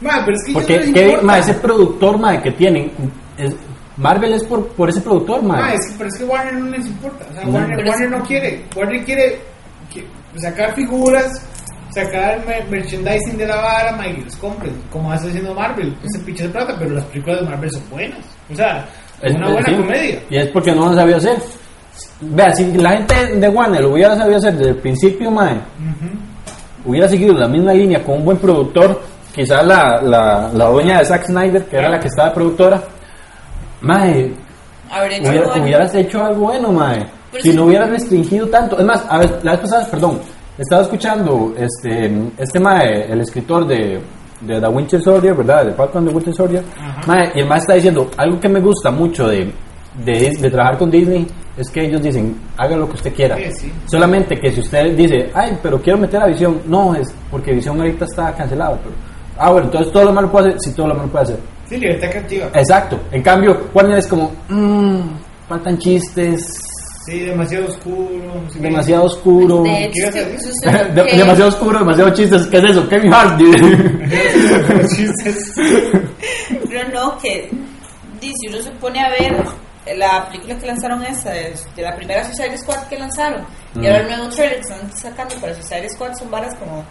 Mae, 0.00 0.20
pero 0.24 0.32
es 0.36 0.44
que 0.46 0.52
Porque 0.52 0.78
no 0.86 0.92
Kevin, 0.94 1.16
ma, 1.22 1.38
ese 1.38 1.54
productor 1.54 2.18
ma, 2.18 2.40
que 2.42 2.50
tienen, 2.52 2.90
es- 3.38 3.54
Marvel 3.96 4.34
es 4.34 4.44
por, 4.44 4.66
por 4.68 4.90
ese 4.90 5.00
productor, 5.00 5.42
ma. 5.42 5.68
Ah, 5.68 5.72
es 5.74 5.80
que, 5.88 5.94
pero 5.96 6.10
es 6.10 6.18
que 6.18 6.24
Warner 6.24 6.54
no 6.54 6.66
les 6.70 6.86
importa. 6.86 7.24
O 7.30 7.34
sea, 7.34 7.44
No. 7.44 7.50
Warner, 7.52 8.10
no 8.10 8.22
quiere. 8.24 8.64
Warner 8.76 9.04
quiere 9.06 9.40
que- 9.92 10.06
sacar 10.38 10.74
figuras, 10.74 11.42
sacar 11.94 12.44
mer- 12.46 12.66
merchandising 12.68 13.38
de 13.38 13.46
la 13.46 13.56
vara, 13.56 13.92
ma, 13.96 14.06
y 14.06 14.18
los 14.22 14.36
compren. 14.36 14.74
Como 14.92 15.10
hace 15.10 15.28
haciendo 15.28 15.54
Marvel. 15.54 15.96
Ese 16.04 16.18
pinche 16.24 16.42
de 16.42 16.50
plata, 16.50 16.74
pero 16.78 16.90
las 16.94 17.04
películas 17.06 17.40
de 17.40 17.46
Marvel 17.46 17.70
son 17.70 17.82
buenas. 17.90 18.18
O 18.52 18.54
sea, 18.54 18.84
es 19.22 19.34
una 19.34 19.50
buena 19.50 19.66
sí. 19.66 19.74
comedia. 19.76 20.18
Y 20.28 20.36
es 20.36 20.48
porque 20.48 20.72
no 20.72 20.90
lo 20.90 20.94
sabía 20.94 21.16
hacer. 21.16 21.38
Vea, 22.20 22.54
si 22.54 22.70
la 22.74 22.90
gente 22.90 23.14
de 23.36 23.48
Warner 23.48 23.80
lo 23.82 23.92
hubiera 23.94 24.14
sabido 24.14 24.36
hacer 24.36 24.54
desde 24.56 24.70
el 24.72 24.76
principio, 24.78 25.30
mae, 25.30 25.58
hubiera 26.84 27.08
seguido 27.08 27.32
la 27.34 27.48
misma 27.48 27.72
línea 27.72 28.02
con 28.04 28.16
un 28.16 28.24
buen 28.26 28.36
productor, 28.36 29.00
quizás 29.34 29.64
la, 29.66 30.00
la, 30.02 30.50
la 30.52 30.66
dueña 30.66 30.98
de 30.98 31.04
Zack 31.06 31.24
Snyder, 31.26 31.64
que 31.64 31.76
era 31.76 31.88
la 31.88 31.98
que 32.00 32.08
estaba 32.08 32.32
productora, 32.34 32.82
mae, 33.86 34.32
hubiera- 34.90 35.52
algo. 35.52 35.62
hubieras 35.64 35.94
hecho 35.94 36.24
algo 36.24 36.40
bueno, 36.46 36.72
mae. 36.72 37.06
Pero 37.32 37.42
si 37.42 37.50
sí. 37.50 37.56
no 37.56 37.64
hubieras 37.64 37.90
restringido 37.90 38.46
tanto. 38.48 38.78
Es 38.78 38.84
más, 38.84 39.04
a 39.08 39.18
ver, 39.18 39.40
la 39.42 39.52
vez 39.52 39.60
pasada, 39.60 39.86
perdón, 39.90 40.20
estaba 40.58 40.82
escuchando 40.82 41.54
este, 41.58 42.10
este 42.38 42.60
mae, 42.60 43.10
el 43.12 43.20
escritor 43.20 43.66
de, 43.66 44.00
de 44.40 44.60
The 44.60 44.68
Winter 44.68 45.02
Soldier, 45.02 45.34
¿verdad? 45.34 45.66
De 45.66 45.72
Falcon 45.72 46.06
the 46.06 46.12
Winter 46.14 46.34
Soldier. 46.34 46.62
Ajá. 46.80 47.00
Mae, 47.06 47.32
y 47.34 47.40
el 47.40 47.46
mae 47.46 47.58
está 47.58 47.74
diciendo, 47.74 48.08
algo 48.16 48.40
que 48.40 48.48
me 48.48 48.60
gusta 48.60 48.90
mucho 48.90 49.28
de, 49.28 49.52
de, 50.04 50.30
de 50.40 50.50
trabajar 50.50 50.78
con 50.78 50.90
Disney 50.90 51.26
es 51.56 51.68
que 51.70 51.86
ellos 51.86 52.02
dicen, 52.02 52.36
haga 52.58 52.76
lo 52.76 52.86
que 52.88 52.94
usted 52.94 53.14
quiera. 53.14 53.36
Sí, 53.36 53.50
sí. 53.60 53.72
Solamente 53.90 54.38
que 54.38 54.52
si 54.52 54.60
usted 54.60 54.94
dice, 54.96 55.30
ay, 55.34 55.58
pero 55.62 55.80
quiero 55.80 55.98
meter 55.98 56.22
a 56.22 56.26
Visión, 56.26 56.60
no, 56.66 56.94
es 56.94 57.12
porque 57.30 57.52
Visión 57.52 57.78
ahorita 57.78 58.04
está 58.04 58.32
cancelado. 58.34 58.78
Pero, 58.82 58.94
ah, 59.38 59.50
bueno, 59.50 59.66
entonces 59.66 59.92
todo 59.92 60.04
lo 60.04 60.12
malo 60.12 60.30
puede 60.30 60.48
hacer, 60.50 60.60
sí, 60.60 60.72
todo 60.74 60.88
lo 60.88 60.94
malo 60.94 61.08
puede 61.08 61.24
hacer. 61.24 61.38
Sí, 61.68 61.76
libertad 61.78 62.10
creativa. 62.10 62.46
Exacto. 62.54 63.00
En 63.12 63.22
cambio, 63.22 63.68
Warner 63.74 63.98
es 63.98 64.06
como, 64.06 64.32
mmm, 64.48 65.00
faltan 65.48 65.78
chistes, 65.78 66.46
Sí, 67.06 67.20
demasiado 67.20 67.66
oscuro. 67.66 68.42
demasiado 68.56 69.04
oscuro. 69.04 69.62
De 69.62 69.84
hecho, 69.84 70.10
demasiado 71.16 71.48
oscuro, 71.50 71.78
demasiado 71.78 72.10
chistes. 72.12 72.46
¿Qué 72.48 72.56
es 72.58 72.64
eso? 72.64 72.88
Kevin 72.88 73.14
Hart. 73.14 73.40
Chistes. 74.96 75.52
Pero 76.68 76.88
no, 76.92 77.16
que 77.18 77.48
si 78.20 78.48
uno 78.48 78.60
se 78.60 78.70
pone 78.72 79.00
a 79.00 79.08
ver 79.10 79.36
la 79.96 80.26
película 80.28 80.58
que 80.58 80.66
lanzaron 80.66 81.04
esa, 81.04 81.30
de, 81.30 81.54
de 81.76 81.82
la 81.82 81.94
primera 81.94 82.24
Suicide 82.24 82.58
Squad 82.58 82.88
que 82.88 82.98
lanzaron, 82.98 83.44
y 83.76 83.86
ahora 83.86 84.00
el 84.00 84.08
nuevo 84.08 84.28
trailer 84.30 84.56
que 84.56 84.62
están 84.62 84.92
sacando 84.96 85.36
para 85.36 85.54
Suicide 85.54 85.88
Squad 85.90 86.12
son 86.14 86.28
varas 86.30 86.54
como 86.58 86.84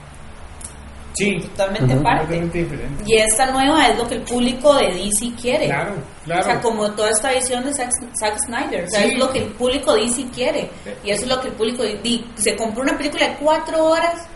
Sí, 1.18 1.38
totalmente 1.40 1.94
Ujú. 1.94 2.00
aparte. 2.02 2.24
totalmente 2.26 2.58
diferente. 2.60 3.04
Y 3.08 3.16
esta 3.18 3.52
nueva 3.52 3.88
es 3.88 3.98
lo 3.98 4.08
que 4.08 4.16
el 4.16 4.22
público 4.22 4.76
de 4.76 4.88
DC 4.94 5.32
quiere. 5.42 5.66
Claro, 5.68 5.94
claro. 6.26 6.42
O 6.42 6.44
sea, 6.44 6.62
como 6.62 6.92
toda 6.92 7.10
esta 7.12 7.32
visión 7.32 7.64
de 7.66 7.74
Zack, 7.74 7.92
Zack 8.20 8.38
Snyder. 8.46 8.84
O 8.86 8.90
sea, 8.90 9.02
Sí. 9.02 9.12
es 9.14 9.18
lo 9.20 9.32
que 9.32 9.40
el 9.40 9.50
público 9.54 9.94
DC 9.96 10.26
quiere. 10.34 10.70
Y 11.04 11.12
eso 11.12 11.24
es 11.24 11.30
lo 11.30 11.40
que 11.42 11.48
el 11.48 11.54
público 11.54 11.84
de 11.84 12.24
Se 12.36 12.56
compró 12.56 12.84
una 12.84 12.98
película 12.98 13.28
de 13.30 13.36
cuatro 13.36 13.86
horas. 13.86 14.28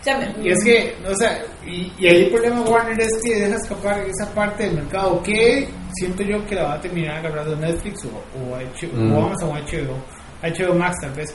O 0.00 0.04
sea, 0.04 0.18
me- 0.18 0.34
Y 0.40 0.50
es 0.52 0.62
que, 0.64 0.94
o 1.04 1.14
sea, 1.16 1.42
y, 1.66 1.92
y 1.98 2.06
ahí 2.06 2.24
el 2.26 2.30
problema 2.30 2.60
de 2.62 2.70
Warner 2.70 3.00
es 3.00 3.10
que 3.24 3.34
deja 3.40 3.56
escapar 3.56 3.98
esa 4.06 4.32
parte 4.32 4.64
del 4.64 4.74
mercado 4.76 5.20
que 5.22 5.68
siento 5.94 6.22
yo 6.22 6.46
que 6.46 6.54
la 6.54 6.62
va 6.62 6.74
a 6.74 6.80
terminar 6.80 7.16
agarrando 7.18 7.56
Netflix 7.56 8.04
o, 8.04 8.08
o, 8.38 8.54
H- 8.54 8.86
Mm. 8.86 9.12
o 9.12 9.26
Amazon 9.26 9.50
o 9.50 9.54
HBO, 9.56 9.96
HBO 10.42 10.74
Max 10.74 10.94
tal 11.00 11.10
vez, 11.12 11.34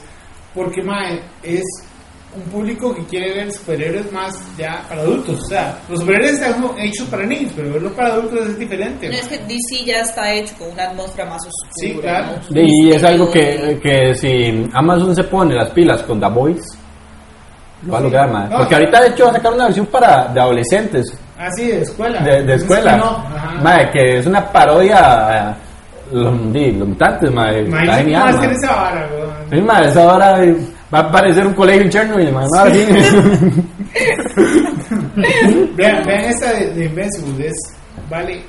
porque 0.54 0.82
mae, 0.82 1.20
es 1.42 1.62
un 2.34 2.42
público 2.50 2.94
que 2.94 3.04
quiere 3.04 3.34
ver 3.34 3.52
superhéroes 3.52 4.10
más 4.12 4.34
ya 4.56 4.82
para 4.88 5.02
adultos, 5.02 5.40
o 5.42 5.46
sea, 5.48 5.78
los 5.88 6.00
superhéroes 6.00 6.32
están 6.32 6.64
hechos 6.78 7.06
para 7.08 7.24
niños, 7.26 7.52
pero 7.54 7.72
verlos 7.72 7.92
para 7.92 8.14
adultos 8.14 8.48
es 8.48 8.58
diferente. 8.58 9.08
no 9.08 9.14
es 9.14 9.28
que 9.28 9.38
DC 9.38 9.84
ya 9.84 10.00
está 10.00 10.32
hecho 10.32 10.54
con 10.58 10.70
una 10.70 10.84
atmósfera 10.84 11.28
más 11.28 11.40
oscura. 11.46 11.72
Sí, 11.76 11.98
claro. 12.00 12.26
¿no? 12.50 12.60
Y 12.60 12.90
es 12.92 13.04
algo 13.04 13.30
que, 13.30 13.78
que 13.82 14.14
si 14.14 14.68
Amazon 14.72 15.14
se 15.14 15.24
pone 15.24 15.54
las 15.54 15.70
pilas 15.70 16.02
con 16.04 16.18
The 16.20 16.28
Voice, 16.28 16.62
lo 17.84 17.92
va 17.92 17.98
a 17.98 18.00
Sí. 18.00 18.04
lograr. 18.04 18.28
No. 18.50 18.56
Porque 18.58 18.74
ahorita, 18.76 19.00
de 19.02 19.08
hecho, 19.08 19.24
va 19.24 19.30
a 19.30 19.34
sacar 19.34 19.52
una 19.52 19.64
versión 19.64 19.86
para 19.86 20.28
de 20.28 20.40
adolescentes, 20.40 21.18
Así 21.38 21.66
de 21.66 21.82
escuela. 21.82 22.20
de, 22.22 22.54
escuela. 22.54 23.58
Mae, 23.62 23.90
que 23.90 24.18
es 24.18 24.26
una 24.26 24.50
parodia 24.52 25.56
los, 26.12 26.52
di, 26.52 26.72
los 26.72 26.88
mutantes, 26.88 27.30
Imagínate 27.30 28.02
genial, 28.04 28.32
más 28.32 28.38
que 28.38 28.52
esa 28.52 28.74
vara, 28.76 29.08
weón. 29.12 29.30
Sí, 29.50 29.60
mae, 29.60 29.86
esa 29.88 30.14
hora 30.14 30.44
eh, 30.44 30.56
va 30.92 30.98
a 31.00 31.10
parecer 31.10 31.46
un 31.46 31.54
colegio 31.54 31.82
en 31.82 31.90
Chernobyl, 31.90 32.32
mae. 32.32 32.46
Ahora 32.56 32.74
sí. 32.74 32.86
Vean, 35.76 36.04
vean 36.04 36.24
esta 36.24 36.52
de, 36.52 36.74
de 36.74 36.84
Invincible, 36.86 37.46
es, 37.46 37.54
vale 38.10 38.42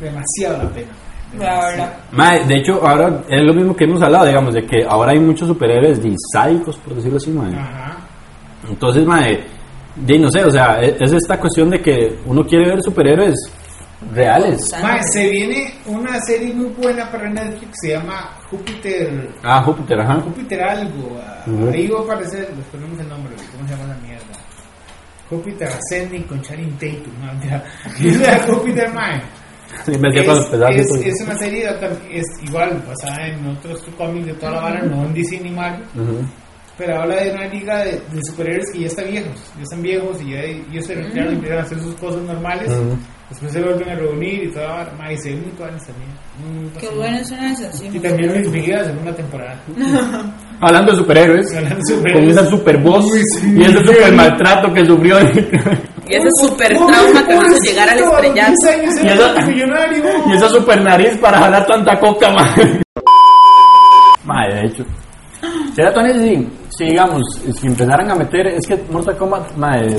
demasiado 0.00 0.62
la 0.62 0.68
pena. 0.70 0.92
La 1.38 1.66
verdad. 1.66 1.92
Mae, 2.12 2.44
de 2.44 2.56
hecho, 2.56 2.86
ahora 2.86 3.22
es 3.28 3.42
lo 3.42 3.54
mismo 3.54 3.74
que 3.74 3.84
hemos 3.84 4.02
hablado, 4.02 4.26
digamos, 4.26 4.54
de 4.54 4.66
que 4.66 4.84
ahora 4.86 5.12
hay 5.12 5.20
muchos 5.20 5.48
superhéroes 5.48 6.02
de 6.02 6.14
sádicos, 6.32 6.76
por 6.78 6.94
decirlo 6.94 7.16
así, 7.16 7.30
mae. 7.30 7.54
Ajá. 7.54 7.96
Entonces, 8.68 9.06
mae, 9.06 9.40
de, 9.96 10.18
no 10.18 10.28
sé, 10.30 10.44
o 10.44 10.50
sea, 10.50 10.80
es, 10.80 11.00
es 11.00 11.12
esta 11.12 11.38
cuestión 11.38 11.70
de 11.70 11.80
que 11.80 12.18
uno 12.26 12.44
quiere 12.44 12.68
ver 12.68 12.82
superhéroes 12.82 13.34
reales. 14.12 14.60
Mae, 14.82 15.00
se 15.12 15.28
viene 15.30 15.72
una 15.86 16.18
serie 16.20 16.52
muy 16.54 16.66
buena 16.70 17.10
para 17.10 17.28
Netflix, 17.30 17.70
se 17.82 17.90
llama 17.92 18.36
Júpiter. 18.50 19.30
Ah, 19.42 19.62
Júpiter, 19.62 20.00
ajá. 20.00 20.20
Júpiter 20.20 20.62
algo. 20.62 21.20
ah, 21.24 21.42
Ujú. 21.46 21.68
Ahí 21.70 21.86
va 21.88 21.98
a 22.00 22.02
aparecer, 22.02 22.52
les 22.56 22.66
ponemos 22.66 22.98
el 23.00 23.08
nombre, 23.08 23.34
¿cómo 23.52 23.66
se 23.68 23.74
llama 23.74 23.88
la 23.88 23.96
mierda? 24.06 24.24
Júpiter 25.30 25.68
Ascending 25.68 26.22
con 26.24 26.42
Channing 26.42 26.76
Tatum, 26.78 27.14
¿no? 27.20 28.46
Júpiter 28.54 28.92
Mae. 28.92 29.20
Sí, 29.86 29.92
Es, 29.92 30.02
es, 30.20 30.88
pues. 30.90 31.06
es 31.06 31.20
una 31.26 31.38
serie 31.38 31.66
tam- 31.80 31.98
es 32.10 32.24
igual 32.46 32.84
basada 32.86 33.26
en 33.28 33.46
otros 33.46 33.82
cómics 33.96 34.26
de 34.26 34.34
toda 34.34 34.52
la 34.52 34.60
vara, 34.60 34.82
no 34.82 35.06
en 35.06 35.14
DC 35.14 35.40
ni 35.40 35.50
Marvel, 35.50 35.82
Ujú. 35.96 36.26
Pero 36.78 37.00
habla 37.02 37.16
de 37.22 37.30
una 37.32 37.46
liga 37.48 37.78
de, 37.84 37.92
de 37.92 38.20
superhéroes 38.28 38.66
que 38.72 38.80
ya 38.80 38.86
están 38.86 39.10
viejos, 39.10 39.52
ya 39.56 39.62
están 39.62 39.82
viejos 39.82 40.22
y 40.22 40.30
ya 40.32 40.40
ellos 40.40 40.86
se 40.86 40.94
retiraron 40.94 41.32
y 41.32 41.36
empiezan 41.36 41.58
a 41.58 41.62
hacer 41.62 41.78
sus 41.80 41.94
cosas 41.96 42.22
normales. 42.22 42.70
Después 43.30 43.50
se 43.52 43.62
vuelven 43.62 43.88
a 43.88 43.94
reunir 43.94 44.44
y 44.44 44.52
toda 44.52 44.84
la. 44.84 44.92
Mae, 44.98 45.16
se 45.16 45.30
ven 45.30 45.40
muy 45.42 45.52
buenas 45.58 45.82
también. 45.86 46.10
Qué 46.78 46.88
bueno 46.90 47.24
son 47.24 47.38
esas. 47.44 47.78
Sí, 47.78 47.88
Y 47.90 47.98
también 47.98 48.30
Luis 48.34 48.48
Miguel 48.50 48.76
la 48.76 48.84
segunda 48.84 49.14
temporada. 49.14 49.58
Hablando 50.60 50.92
de 50.92 50.98
superhéroes, 50.98 51.54
Hablando 51.56 51.96
de 52.02 52.12
con 52.12 52.22
esa 52.24 52.44
super 52.50 52.76
voz 52.78 53.04
Uy, 53.10 53.22
sí. 53.40 53.54
y 53.56 53.62
ese 53.64 53.78
super 53.86 54.12
maltrato 54.12 54.72
que 54.74 54.84
sufrió. 54.84 55.16
Y 56.08 56.16
ese 56.16 56.28
super 56.40 56.68
trauma 56.76 57.26
que 57.26 57.32
hizo 57.34 57.62
llegar 57.64 57.88
al 57.88 57.98
estrellato. 58.00 58.52
Y 59.02 59.06
esa- 59.06 60.28
y 60.28 60.32
esa 60.36 60.48
super 60.50 60.82
nariz 60.82 61.16
para 61.18 61.38
jalar 61.38 61.64
tanta 61.64 61.98
coca, 62.00 62.28
madre. 62.32 62.82
Madre, 64.24 64.54
de 64.54 64.66
hecho. 64.66 64.84
Sería 65.74 65.92
Tony 65.94 66.12
si, 66.14 66.48
si, 66.76 66.84
digamos, 66.84 67.22
si 67.58 67.66
empezaran 67.66 68.10
a 68.10 68.14
meter, 68.14 68.46
es 68.48 68.66
que 68.66 68.76
Mortal 68.90 69.16
Kombat, 69.16 69.52
madre, 69.56 69.96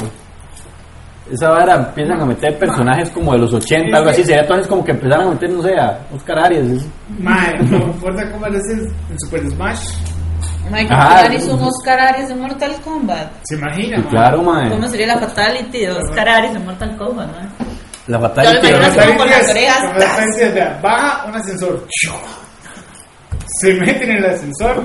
esa 1.32 1.50
vara 1.50 1.75
empiezan 1.75 2.22
a 2.22 2.25
meter 2.25 2.58
personajes 2.60 3.10
como 3.10 3.32
de 3.34 3.39
los 3.39 3.53
80, 3.53 3.98
algo 3.98 4.10
así. 4.10 4.24
Sería 4.24 4.46
Tony 4.46 4.63
como 4.65 4.84
que 4.84 4.92
empezaran 4.92 5.27
a 5.27 5.32
meter, 5.32 5.50
no 5.50 5.62
sé, 5.63 5.75
a 5.77 6.00
Oscar 6.13 6.39
Arias. 6.39 6.68
es- 6.68 6.86
Mae, 7.20 7.58
no 7.63 7.77
importa 7.77 8.30
cómo 8.32 8.46
es 8.48 8.62
el, 8.70 8.80
el 8.82 9.18
Super 9.20 9.50
Smash. 9.50 9.82
Michael 10.72 10.92
Ajá. 10.92 11.34
Hizo 11.34 11.56
un 11.56 11.63
Oscar 11.63 12.00
Arias 12.00 12.30
de 12.30 12.36
Mortal 12.36 12.74
Kombat. 12.84 13.27
Se 13.44 13.56
imagina, 13.56 13.98
mae. 13.98 14.08
claro, 14.10 14.42
madre. 14.44 14.70
¿Cómo 14.70 14.88
sería 14.88 15.08
la 15.08 15.18
fatality 15.20 15.80
de 15.80 15.92
Oscar 15.92 16.30
Arias 16.30 16.56
en 16.56 16.65
Mortal 16.65 16.96
Kombat? 16.98 17.27
¿no? 17.27 17.65
La 18.08 18.18
Yo 18.18 18.22
batalla. 18.22 18.53
le 18.53 18.62
que- 18.62 18.70
imagino 18.70 19.18
con 19.18 19.30
las 19.30 19.48
Fatality 19.48 20.42
orejas. 20.44 20.82
Baja 20.82 21.25
un 21.27 21.36
ascensor. 21.36 21.88
Se 23.62 23.74
meten 23.75 24.10
en 24.12 24.18
el 24.18 24.25
ascensor. 24.25 24.84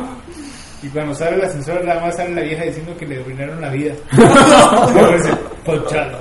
Y 0.82 0.88
cuando 0.88 1.14
sale 1.14 1.36
el 1.36 1.42
ascensor, 1.44 1.84
nada 1.84 2.00
más 2.00 2.14
sale 2.16 2.34
la 2.34 2.42
vieja 2.42 2.62
diciendo 2.64 2.96
que 2.96 3.06
le 3.06 3.20
arruinaron 3.20 3.60
la 3.60 3.70
vida. 3.70 3.94
Pochado. 5.64 6.18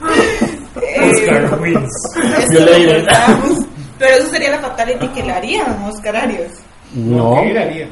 Oscar 0.00 1.60
wins. 1.60 1.90
Le 2.52 2.94
cortamos. 3.04 3.58
Pero 3.98 4.16
eso 4.16 4.30
sería 4.30 4.50
la 4.52 4.58
fatality 4.60 5.08
que 5.08 5.22
le 5.22 5.32
harían 5.32 5.82
Oscar 5.84 6.16
Arias. 6.16 6.52
No. 6.94 7.40
¿Qué 7.42 7.58
haría? 7.58 7.86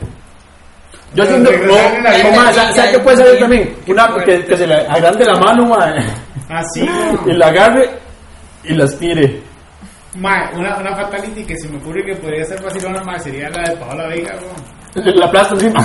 Yo 1.14 1.24
Pero 1.24 1.28
siento. 1.30 1.50
regresar 1.50 1.94
en 1.94 2.04
la- 2.04 2.10
o- 2.10 2.32
o 2.32 2.36
más, 2.36 2.54
¿Sabes 2.54 2.76
¿sabes 2.76 2.90
qué 2.92 2.98
puede 3.00 3.16
ser 3.16 3.38
también? 3.38 3.74
Una 3.86 4.24
que, 4.24 4.44
que 4.44 4.56
se 4.56 4.66
le 4.66 4.74
agrande 4.74 5.24
la 5.24 5.34
mano, 5.38 5.64
mae, 5.66 5.98
Así, 6.50 6.86
y 7.26 7.32
la 7.32 7.46
agarre 7.48 7.90
y 8.64 8.74
las 8.74 8.98
tire. 8.98 9.40
Ma, 10.16 10.50
una, 10.54 10.76
una 10.78 10.96
fatality 10.96 11.44
que 11.44 11.56
se 11.58 11.68
me 11.68 11.78
ocurre 11.78 12.04
que 12.04 12.14
podría 12.16 12.44
ser 12.44 12.62
vacilona, 12.62 13.02
ma, 13.04 13.18
sería 13.18 13.48
la 13.50 13.70
de 13.70 13.76
Paola 13.76 14.06
Vega, 14.08 14.34
bro. 14.36 14.48
La 14.94 15.26
aplasta 15.26 15.54
encima. 15.54 15.84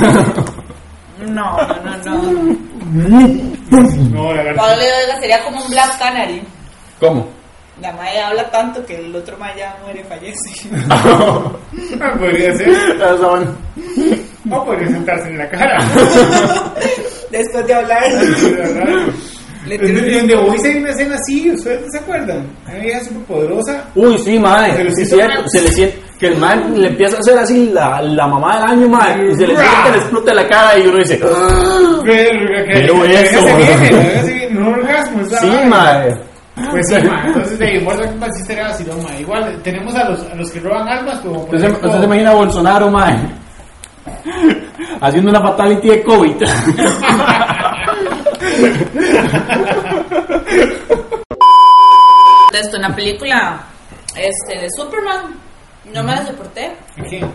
No, 1.19 1.57
no, 1.83 1.97
no. 2.05 2.57
No, 4.11 4.33
la 4.33 4.43
verdad. 4.43 4.61
Pablo 4.61 4.81
Vega 4.81 5.19
sería 5.19 5.43
como 5.43 5.63
un 5.63 5.69
Black 5.69 5.99
Canary. 5.99 6.43
¿Cómo? 6.99 7.27
La 7.81 7.91
Maya 7.93 8.27
habla 8.27 8.49
tanto 8.51 8.85
que 8.85 8.95
el 8.95 9.15
otro 9.15 9.37
Maya 9.37 9.75
muere, 9.83 10.03
fallece. 10.03 10.69
Podría 12.19 12.55
ser. 12.55 12.97
Van. 12.97 13.57
O 14.51 14.65
podría 14.65 14.87
sentarse 14.87 15.29
en 15.29 15.37
la 15.37 15.49
cara. 15.49 15.77
Después 17.31 17.65
de 17.65 17.73
hablar, 17.73 18.03
le 18.11 18.19
En 18.19 19.32
tiene 19.65 20.17
en 20.19 20.27
The 20.27 20.35
Voice 20.35 20.67
hay 20.67 20.77
una 20.77 20.89
escena 20.89 21.15
así, 21.15 21.51
¿ustedes 21.51 21.81
no 21.81 21.87
se 21.91 21.97
acuerdan? 21.99 22.45
Hay 22.65 22.75
una 22.75 22.83
vieja 22.83 22.99
súper 23.03 23.23
poderosa. 23.23 23.83
Uy, 23.95 24.17
sí. 24.19 24.37
Se 24.75 24.83
le 24.83 24.89
Sí, 24.91 25.05
siente 25.05 25.15
cierto. 25.15 25.43
Se 25.49 25.61
le 25.61 25.67
siente. 25.69 25.99
Que 26.19 26.27
el 26.27 26.37
man 26.37 26.73
le 26.79 26.87
empieza 26.87 27.17
a 27.17 27.19
hacer 27.19 27.37
así 27.37 27.69
la, 27.73 28.01
la 28.01 28.27
mamá 28.27 28.55
del 28.59 28.71
año, 28.71 28.87
mae. 28.89 29.15
Y 29.31 29.35
se 29.35 29.47
le 29.47 29.55
siente 29.55 29.75
que 29.85 29.91
le 29.91 29.97
explota 29.97 30.33
la 30.33 30.47
cara 30.47 30.77
y 30.79 30.87
uno 30.87 30.97
dice. 30.99 31.19
"Ah". 31.23 31.99
Pero, 32.05 33.05
eso. 33.05 33.41
se 33.41 33.55
viene, 33.55 34.21
se 34.23 34.47
un 34.57 34.63
orgasmo, 34.67 35.21
esa 35.21 35.39
Sí, 35.41 35.51
mae. 35.67 36.15
Pues 36.71 36.87
sí, 36.87 36.95
ma. 37.07 37.23
Entonces, 37.25 37.59
de 37.59 37.79
Mortal 37.81 38.09
Kombat 38.11 38.31
sí 38.35 38.55
vacilón, 38.55 39.03
ma. 39.03 39.19
Igual, 39.19 39.59
tenemos 39.63 39.95
a 39.95 40.09
los, 40.09 40.21
a 40.31 40.35
los 40.35 40.51
que 40.51 40.59
roban 40.59 40.87
armas, 40.87 41.19
como 41.21 41.45
por 41.45 41.59
se, 41.59 41.65
ejemplo- 41.65 41.87
usted 41.87 41.99
se 41.99 42.05
imagina 42.05 42.31
a 42.31 42.35
Bolsonaro, 42.35 42.89
mae. 42.89 43.17
Haciendo 45.01 45.31
una 45.31 45.41
fatality 45.41 45.89
de 45.89 46.03
COVID. 46.03 46.35
esto, 52.53 52.77
una 52.77 52.95
película 52.95 53.63
este, 54.15 54.59
de 54.59 54.67
Superman. 54.77 55.35
No 55.93 56.03
me 56.03 56.15
la 56.15 56.25
soporté. 56.25 56.75
¿Qué? 57.09 57.25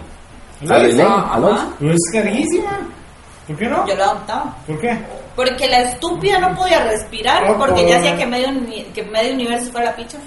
Dale, 0.62 1.02
Ajá. 1.02 1.34
Alonso. 1.34 1.74
Pero 1.78 1.92
es 1.92 2.10
carísima. 2.12 2.78
¿Por 3.46 3.56
qué 3.56 3.66
no? 3.66 3.86
Yo 3.86 3.94
la 3.94 4.04
adoptaba. 4.06 4.56
¿Por 4.66 4.78
qué? 4.80 4.98
Porque 5.36 5.68
la 5.68 5.80
estúpida 5.82 6.38
no 6.38 6.54
podía 6.56 6.82
respirar 6.84 7.44
Oh, 7.50 7.58
porque 7.58 7.82
por- 7.82 7.90
ya 7.90 7.98
hacía 7.98 8.16
que 8.16 8.26
medio, 8.26 8.48
que 8.94 9.02
medio 9.04 9.34
universo 9.34 9.70
fuera 9.70 9.90
la 9.90 9.96
picha. 9.96 10.18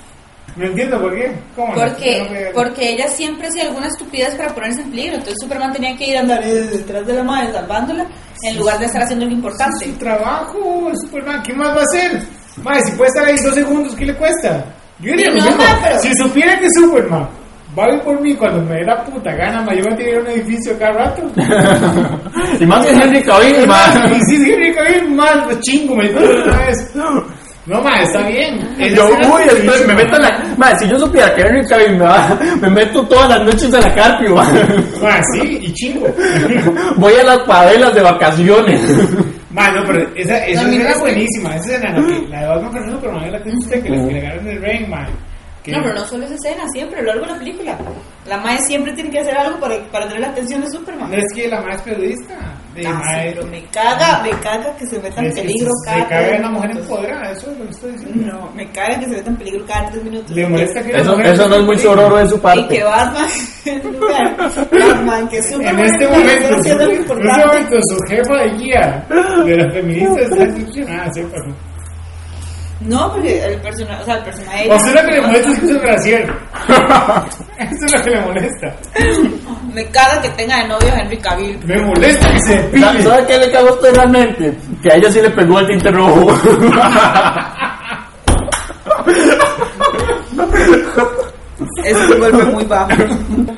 No 0.55 0.65
entiendo 0.65 0.99
por 1.01 1.15
qué. 1.15 1.31
¿Cómo? 1.55 1.73
no? 1.73 1.81
No 1.81 1.87
Porque, 1.89 2.27
me- 2.31 2.45
porque 2.53 2.89
ella 2.93 3.07
siempre 3.07 3.47
hacía 3.47 3.63
alguna 3.67 3.87
estupidez 3.87 4.35
para 4.35 4.53
ponerse 4.53 4.81
en 4.81 4.89
peligro. 4.89 5.13
Entonces 5.15 5.37
Superman 5.41 5.71
tenía 5.73 5.95
que 5.95 6.07
ir 6.09 6.17
a 6.17 6.21
andar 6.21 6.43
detrás 6.43 7.05
de 7.07 7.13
la 7.13 7.23
madre 7.23 7.53
salvándola 7.53 8.05
en 8.43 8.57
lugar 8.57 8.79
de 8.79 8.85
estar 8.85 9.01
haciendo 9.03 9.25
lo 9.25 9.31
Es 9.31 9.37
importante. 9.37 9.85
su 9.85 9.93
trabajo, 9.93 10.91
Superman. 11.05 11.41
¿Qué 11.43 11.53
más 11.53 11.69
va 11.69 11.81
a 11.81 11.83
hacer? 11.83 12.21
Madre, 12.63 12.81
si 12.85 12.91
puede 12.93 13.09
estar 13.09 13.25
ahí 13.25 13.35
dos 13.43 13.53
segundos, 13.55 13.95
¿qué 13.95 14.05
le 14.05 14.15
cuesta? 14.15 14.65
Yo 14.99 15.11
diría 15.13 15.31
Sí, 15.31 15.37
no, 15.39 15.55
ma, 15.55 15.79
pero- 15.83 15.99
Si 15.99 16.13
supiera 16.15 16.59
que 16.59 16.67
Superman 16.79 17.27
va 17.77 17.85
a 17.85 17.95
ir 17.95 18.01
por 18.01 18.19
mí 18.21 18.35
cuando 18.35 18.61
me 18.63 18.75
dé 18.75 18.83
la 18.83 19.03
puta 19.05 19.31
gana, 19.33 19.61
ma, 19.61 19.73
yo 19.73 19.83
voy 19.85 19.93
a 19.93 19.95
tirar 19.95 20.21
un 20.21 20.27
edificio 20.27 20.77
cada 20.77 20.91
rato. 20.91 21.21
y 22.59 22.65
más 22.65 22.85
que 22.85 22.91
Henry 22.91 23.23
Cavill, 23.23 23.55
y 24.17 24.19
si 24.25 24.43
tiene 24.43 24.73
que 24.73 24.97
ir 24.97 25.09
más, 25.11 25.45
pues 25.45 25.59
chingo, 25.61 25.95
me 25.95 26.09
dijo 26.09 26.19
una 26.19 26.57
vez. 26.65 26.91
No, 27.65 27.79
ma, 27.81 28.01
está 28.01 28.27
bien. 28.27 28.59
Yo, 28.95 29.07
es 29.39 29.53
después 29.53 29.87
me 29.87 29.93
meto 29.93 30.15
en 30.15 30.21
la. 30.23 30.43
Mae, 30.57 30.77
si 30.79 30.87
yo 30.89 30.97
supiera 30.97 31.33
que 31.35 31.41
Henry 31.41 31.65
Cavill 31.67 31.97
me 31.97 32.05
va, 32.05 32.39
me 32.59 32.69
meto 32.69 33.05
todas 33.07 33.29
las 33.29 33.43
noches 33.45 33.73
a 33.73 33.79
la 33.81 33.93
carpio, 33.93 34.35
mae. 34.35 34.63
Ma, 35.01 35.21
sí, 35.33 35.59
y 35.61 35.73
chingo. 35.73 36.07
Voy 36.97 37.13
a 37.13 37.23
las 37.23 37.39
padelas 37.41 37.93
de 37.93 38.01
vacaciones. 38.01 38.81
Ma, 39.51 39.69
no, 39.71 39.83
pero 39.85 39.99
esa, 40.15 40.37
esa 40.47 40.63
No, 40.63 40.69
escena 40.69 40.89
es 40.89 40.99
buenísima. 40.99 41.55
Esa 41.55 41.75
escena, 41.75 41.99
la, 41.99 42.07
que, 42.07 42.27
la 42.29 42.41
de 42.41 42.47
Batman 42.47 42.71
contra 42.71 42.91
Superman, 42.91 43.31
la 43.31 43.43
que 43.43 43.49
usted 43.49 43.83
que 43.83 43.89
le 43.89 44.07
que 44.07 44.13
le 44.13 44.19
agarran 44.19 44.47
el 44.47 44.61
ring, 44.61 44.87
ma. 44.89 45.07
Que- 45.63 45.71
No, 45.71 45.79
pero 45.83 45.93
no 45.93 46.05
solo 46.05 46.25
esa 46.25 46.35
escena, 46.35 46.63
siempre 46.73 46.99
a 46.99 47.01
lo 47.03 47.07
largo 47.09 47.25
de 47.27 47.31
la 47.33 47.37
película. 47.39 47.77
La 48.25 48.37
madre 48.37 48.57
siempre 48.59 48.93
tiene 48.93 49.09
que 49.11 49.19
hacer 49.19 49.35
algo 49.37 49.59
para, 49.59 49.75
para 49.91 50.05
tener 50.07 50.21
la 50.21 50.29
atención 50.29 50.61
de 50.61 50.69
Superman. 50.71 51.09
No 51.09 51.17
es 51.17 51.23
que 51.35 51.47
la 51.47 51.61
más 51.61 51.81
periodista. 51.81 52.33
De, 52.75 52.87
Ah, 52.87 52.93
ma, 52.93 53.01
sí, 53.03 53.15
pero 53.35 53.47
me 53.47 53.63
caga, 53.65 54.21
me 54.23 54.29
caga 54.39 54.73
que 54.77 54.85
se 54.87 54.97
meta 54.99 55.19
en 55.19 55.25
es 55.27 55.33
peligro 55.33 55.71
cada 55.83 55.97
se 56.03 56.07
caga 56.07 56.39
la 56.39 56.49
mujer 56.49 56.69
minutos. 56.69 56.89
empoderada, 56.89 57.31
eso 57.31 57.51
es 57.51 57.57
lo 57.57 57.65
que 57.65 57.71
estoy 57.71 57.91
diciendo. 57.91 58.31
No, 58.33 58.51
me 58.55 58.71
caga 58.71 58.97
que 58.99 59.05
se 59.05 59.11
meta 59.11 59.29
en 59.29 59.35
peligro 59.35 59.65
cada 59.67 59.89
tres 59.89 60.03
minutos. 60.05 60.31
Le 60.31 60.47
molesta 60.47 60.81
que 60.83 60.93
la 60.93 60.99
Eso, 60.99 61.11
mujer 61.11 61.25
eso 61.33 61.49
no 61.49 61.55
es 61.57 61.63
muy 61.63 61.77
sororo 61.79 62.15
de 62.17 62.27
su 62.29 62.35
Y 62.35 62.37
que 62.37 62.41
parte. 62.43 62.83
Batman, 62.83 63.27
Batman, 64.71 65.27
que 65.29 65.43
Superman 65.43 65.79
En 65.79 65.85
este 65.85 66.07
momento, 66.07 66.49
lo 66.49 66.53
en 66.55 66.59
este 67.29 67.45
momento, 67.45 67.75
su 67.89 67.97
jefa 68.07 68.35
de 68.37 68.49
guía 68.57 69.05
de 69.45 69.57
las 69.57 69.73
feministas 69.73 70.17
está 70.31 70.45
decepcionada, 70.45 71.11
sepa. 71.13 71.37
No, 72.83 73.11
porque 73.11 73.45
el 73.45 73.61
personaje, 73.61 74.01
o 74.01 74.05
sea, 74.05 74.15
el 74.15 74.23
personaje. 74.23 74.69
O 74.71 74.79
sea, 74.79 74.93
lo 74.93 75.01
que 75.09 75.11
le 75.15 75.21
molesta 75.27 75.51
es 75.51 75.59
que 75.59 75.65
es 75.71 75.81
Graciela. 75.81 76.35
Eso 77.59 77.85
es 77.85 77.91
lo 77.97 78.03
que 78.03 78.09
le 78.09 78.21
molesta. 78.21 78.75
Me 79.73 79.85
caga 79.87 80.21
que 80.21 80.29
tenga 80.29 80.57
de 80.57 80.67
novio 80.67 80.89
a 80.93 80.99
Henry 80.99 81.17
Cavill. 81.17 81.59
Me 81.65 81.77
molesta 81.79 82.31
que 82.31 82.39
se 82.39 82.53
¿Sabe 82.57 82.63
depile. 82.71 83.03
sabe 83.03 83.25
qué 83.27 83.37
le 83.37 83.51
cagó 83.51 83.69
a 83.69 83.71
usted 83.73 83.93
realmente? 83.95 84.53
Que 84.81 84.91
a 84.91 84.95
ella 84.95 85.11
sí 85.11 85.21
le 85.21 85.29
pegó 85.29 85.59
el 85.59 85.67
tinte 85.67 85.91
rojo. 85.91 86.27
Eso 91.85 92.07
se 92.07 92.15
vuelve 92.15 92.43
muy 92.45 92.63
bajo. 92.65 92.89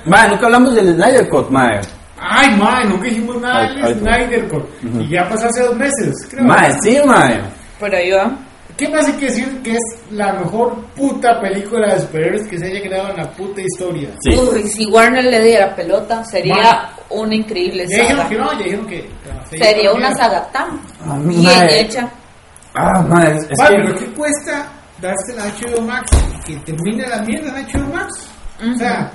mae, 0.05 0.29
nunca 0.29 0.45
hablamos 0.45 0.75
del 0.75 0.93
Snyder 0.95 1.29
Cut, 1.29 1.49
mae. 1.49 1.79
Ay, 2.19 2.55
mae, 2.57 2.86
nunca 2.86 3.03
dijimos 3.05 3.41
nada 3.41 3.67
del 3.67 3.83
ay, 3.86 3.93
Snyder 3.95 4.47
Cut. 4.49 4.63
Y 4.99 5.09
ya 5.09 5.27
pasó 5.29 5.47
hace 5.47 5.63
dos 5.63 5.75
meses, 5.75 6.13
creo. 6.29 6.43
Mae, 6.45 6.71
sí, 6.81 6.97
mae. 7.05 7.41
Pero 7.79 7.97
yo. 8.03 8.31
¿Qué 8.77 8.89
más 8.89 9.05
hay 9.07 9.13
que 9.13 9.25
decir 9.27 9.62
que 9.63 9.71
es 9.73 9.83
la 10.12 10.33
mejor 10.33 10.75
puta 10.95 11.39
película 11.39 11.93
de 11.93 12.01
superhéroes 12.01 12.47
que 12.47 12.57
se 12.57 12.65
haya 12.65 12.81
creado 12.81 13.09
en 13.12 13.17
la 13.17 13.31
puta 13.31 13.62
historia? 13.62 14.09
Sí. 14.21 14.36
Uy, 14.36 14.63
si 14.67 14.86
Warner 14.88 15.23
le 15.25 15.43
diera 15.43 15.75
pelota, 15.75 16.23
sería 16.25 16.89
una 17.09 17.36
increíble 17.36 17.86
Ya 17.88 17.99
dijeron 18.01 18.27
que 18.29 18.36
no, 18.38 18.51
ya 18.53 18.57
dijeron 18.65 18.88
que. 18.88 19.09
no, 19.31 19.45
se 19.49 19.57
Sería 19.57 19.93
una 19.93 20.09
que- 20.09 20.15
saga 20.15 20.51
tan 20.51 20.79
Ah, 21.05 21.19
bien 21.23 21.69
hecha. 21.69 22.09
Ah, 22.73 23.01
mae, 23.07 23.38
es, 23.38 23.47
Vale, 23.57 23.75
que... 23.77 23.83
pero 23.83 23.99
¿qué 23.99 24.05
cuesta 24.13 24.71
darse 24.99 25.33
la 25.36 25.45
HBO 25.45 25.81
Max 25.81 26.09
y 26.47 26.55
que 26.55 26.59
termine 26.62 27.07
la 27.07 27.21
mierda 27.21 27.59
en 27.59 27.67
HBO 27.67 27.93
Max? 27.93 28.12
O 28.73 28.77
sea, 28.79 29.12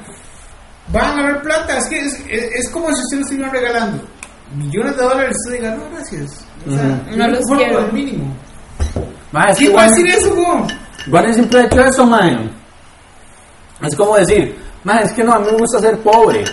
van 0.93 1.19
a 1.19 1.27
ver 1.33 1.43
plata. 1.43 1.79
Es 1.79 1.87
que 1.89 1.99
es, 1.99 2.15
es, 2.31 2.43
es 2.55 2.69
como 2.71 2.87
si 2.89 3.01
usted 3.03 3.17
lo 3.19 3.23
estuviera 3.25 3.51
regalando 3.51 4.05
millones 4.55 4.97
de 4.97 5.03
dólares 5.03 5.37
usted 5.45 5.59
diga, 5.61 5.75
no, 5.75 5.83
gracias. 5.93 6.47
O 6.67 6.71
sea, 6.71 6.85
Ujú. 6.85 7.11
yo 7.11 7.17
No 7.17 7.29
los 7.29 7.45
quiero. 7.57 7.73
por 7.75 7.85
el 7.87 7.93
mínimo. 7.93 8.37
Mae, 9.33 9.55
¿Quién 9.57 9.75
va 9.77 9.83
a 9.85 9.89
decir 9.89 10.07
eso, 10.09 10.35
güey? 10.35 10.65
Warner 11.09 11.35
siempre 11.35 11.61
ha 11.61 11.65
hecho 11.65 11.81
eso, 11.81 12.07
mae. 12.07 12.37
Es 13.87 13.95
como 13.97 14.17
decir, 14.17 14.55
mae, 14.85 15.05
es 15.05 15.13
que 15.13 15.23
no, 15.25 15.33
a 15.35 15.39
mí 15.39 15.47
me 15.51 15.59
gusta 15.59 15.79
ser 15.81 15.99
pobre. 15.99 16.45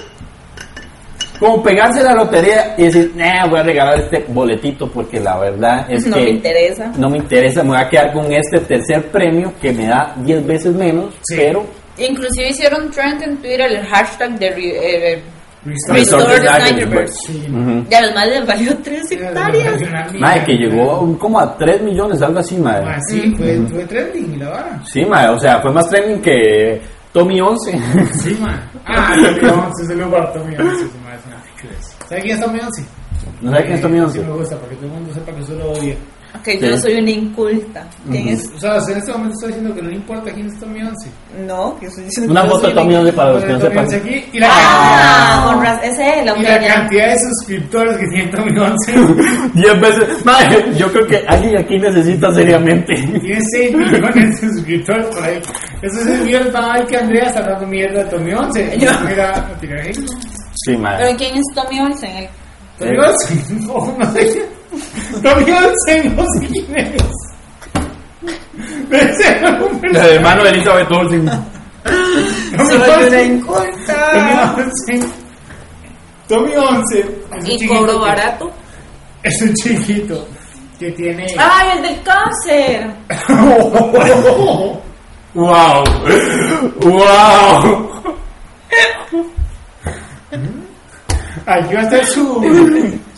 Como 1.40 1.62
pegarse 1.62 2.02
la 2.02 2.14
lotería 2.14 2.76
y 2.78 2.84
decir, 2.84 3.12
nah, 3.16 3.46
voy 3.50 3.60
a 3.60 3.64
regalar 3.64 4.00
este 4.00 4.24
boletito 4.30 4.90
porque 4.90 5.20
la 5.20 5.38
verdad 5.38 5.86
es 5.90 6.06
no 6.08 6.16
que 6.16 6.24
me 6.24 6.30
interesa. 6.30 6.92
no 6.98 7.10
me 7.10 7.18
interesa, 7.18 7.62
me 7.62 7.70
voy 7.72 7.78
a 7.80 7.90
quedar 7.90 8.14
con 8.14 8.32
este 8.32 8.60
tercer 8.62 9.06
premio 9.12 9.54
que 9.62 9.74
me 9.74 9.86
da 9.88 10.14
10 10.18 10.46
veces 10.48 10.74
menos, 10.74 11.14
Sí. 11.24 11.36
pero 11.38 11.66
Inclusive 11.98 12.50
hicieron 12.50 12.90
trend 12.92 13.22
en 13.24 13.38
Twitter 13.38 13.62
el 13.72 13.86
hashtag 13.86 14.38
de 14.38 14.48
eh, 14.48 15.24
Restore. 15.66 16.00
Restore 16.00 16.24
the 16.26 16.38
Snyderverse. 16.42 17.14
Sí. 17.28 17.48
ujú. 17.50 17.86
Y 17.90 17.94
a 17.96 18.02
los 18.02 18.14
más 18.16 18.28
les 18.28 18.46
valió 18.48 18.78
3 18.78 19.12
hectáreas. 19.12 19.82
Mae, 20.20 20.44
que 20.46 20.54
llegó 20.54 21.18
como 21.18 21.40
a 21.40 21.58
3 21.58 21.82
millones, 21.82 22.22
algo 22.22 22.40
así, 22.40 22.56
mae. 22.58 22.84
Ah, 22.86 23.00
sí, 23.10 23.34
fue, 23.36 23.58
fue 23.70 23.86
trending 23.86 24.40
la 24.40 24.50
vara. 24.50 24.82
Sí, 24.86 25.04
mae, 25.06 25.28
o 25.30 25.40
sea, 25.40 25.60
fue 25.62 25.72
más 25.74 25.90
trending 25.90 26.22
que 26.22 26.82
Tommy 27.12 27.42
11. 27.42 27.72
Sí, 28.14 28.38
man. 28.42 28.62
Ah, 28.86 29.16
Tommy 29.16 29.50
Once, 29.50 29.86
se 29.86 29.96
lo 29.96 30.10
guardo 30.10 30.34
Tommy 30.34 30.56
Once. 30.56 30.88
se 30.88 31.00
me 31.00 31.12
hace 31.14 31.28
una 31.30 31.42
pichudez. 31.56 31.96
¿Sabe 32.08 32.22
quién 32.22 32.36
es 32.38 32.44
Tommy 32.46 32.60
Once? 32.60 32.86
¿No 33.42 33.50
sabes 33.50 33.66
quién 33.66 33.76
es 33.76 33.82
Tommy 33.82 33.98
Sí 33.98 34.04
11? 34.04 34.20
me 34.22 34.32
gusta, 34.34 34.56
para 34.58 34.70
que 34.70 34.76
todo 34.76 34.86
el 34.86 34.92
mundo 34.92 35.14
sepa 35.14 35.32
que 35.34 35.44
yo 35.44 35.56
lo 35.56 35.72
odia. 35.72 35.96
Que 36.44 36.60
yo 36.60 36.76
Sí. 36.76 36.82
soy 36.84 36.94
una 37.00 37.10
inculta. 37.12 37.88
¿Quién 38.10 38.28
es? 38.30 38.50
O 38.56 38.60
sea, 38.60 38.78
en 38.90 38.98
este 38.98 39.12
momento 39.12 39.34
estoy 39.34 39.48
diciendo 39.50 39.76
que 39.76 39.82
no 39.82 39.90
le 39.90 39.96
importa 39.96 40.32
quién 40.34 40.48
es 40.48 40.60
Tommy 40.60 40.82
Once. 40.82 41.10
No, 41.46 41.78
que 41.80 41.90
soy 41.92 42.04
diciendo 42.06 42.32
Una 42.32 42.42
que 42.42 42.48
yo 42.48 42.54
foto 42.54 42.68
de 42.68 42.74
soy 42.74 42.82
Tommy 42.84 42.96
11 42.96 43.14
para 43.14 43.32
los 43.34 43.44
que 43.44 43.52
no 43.54 43.60
Tommy 43.60 43.72
sepan. 43.90 43.96
Aquí 44.02 44.26
y 44.34 44.40
la, 44.40 44.48
Ah, 44.52 45.42
con 45.54 45.64
razón. 45.64 45.84
Ese 45.84 46.20
es 46.20 46.26
la 46.26 46.38
y 46.38 46.42
la 46.44 46.60
cantidad 46.68 47.08
de 47.12 47.20
suscriptores 47.20 47.98
que 47.98 48.08
tiene 48.08 48.32
Tommy 48.32 48.60
Once. 48.60 48.92
10 49.54 49.82
veces. 49.82 50.26
Mae, 50.26 50.74
yo 50.78 50.92
creo 50.92 51.08
que 51.08 51.24
alguien 51.28 51.58
aquí 51.58 51.78
necesita 51.80 52.34
seriamente. 52.34 52.94
tiene 52.96 53.40
6 53.52 53.76
millones 53.76 54.42
de 54.42 54.48
suscriptores 54.50 55.06
por 55.08 55.24
ahí. 55.24 55.40
Eso 55.82 56.00
es 56.02 56.08
el 56.08 56.22
mierda 56.26 56.62
mal 56.62 56.86
que 56.88 56.98
Andrea 56.98 57.26
está 57.28 57.42
dando 57.42 57.68
mierda 57.68 58.02
a 58.02 58.10
Tommy 58.10 58.34
Once. 58.34 58.78
Yo- 58.80 58.92
Mira, 59.08 59.48
tira 59.60 59.82
ahí. 59.82 59.92
Sí, 60.66 60.78
mae. 60.78 60.98
Pero 60.98 61.18
¿quién 61.18 61.36
es 61.36 61.44
Tommy 61.54 61.80
Olsen? 61.82 62.12
El- 62.18 62.30
Tommy 62.80 62.98
Olsen, 62.98 63.68
no, 63.68 63.96
no 63.98 64.12
sé. 64.14 64.46
Tommy 65.24 65.52
Olsen, 65.52 66.16
no 66.16 66.24
sé 66.40 66.48
quién 66.48 66.66
algún 69.46 69.86
El 69.86 69.96
hermano 69.96 70.44
de 70.44 70.50
Elizabeth 70.50 70.92
Olsen. 70.92 71.26
Tommy 72.58 72.70
Soy 72.70 73.04
una 73.08 73.22
inculta. 73.22 74.12
Tommy 74.14 74.34
Olsen. 74.66 75.12
Tommy 76.28 76.56
Olsen 76.56 77.16
es 77.32 77.44
un 77.44 77.46
Y 77.48 77.50
chiquito 77.58 77.76
cobro 77.76 77.94
que- 77.94 78.00
barato. 78.06 78.52
Es 79.24 79.42
un 79.42 79.54
chiquito 79.54 80.28
que 80.80 80.92
tiene. 80.92 81.26
¡Ay, 81.38 81.78
el 81.78 81.82
del 81.84 82.02
cáncer! 82.04 82.94
¡Wow! 85.34 86.04
¡Wow! 86.82 87.92
Aquí 91.48 91.74
va 91.76 91.82
a 91.82 91.84
estar 91.84 92.06
su. 92.08 92.42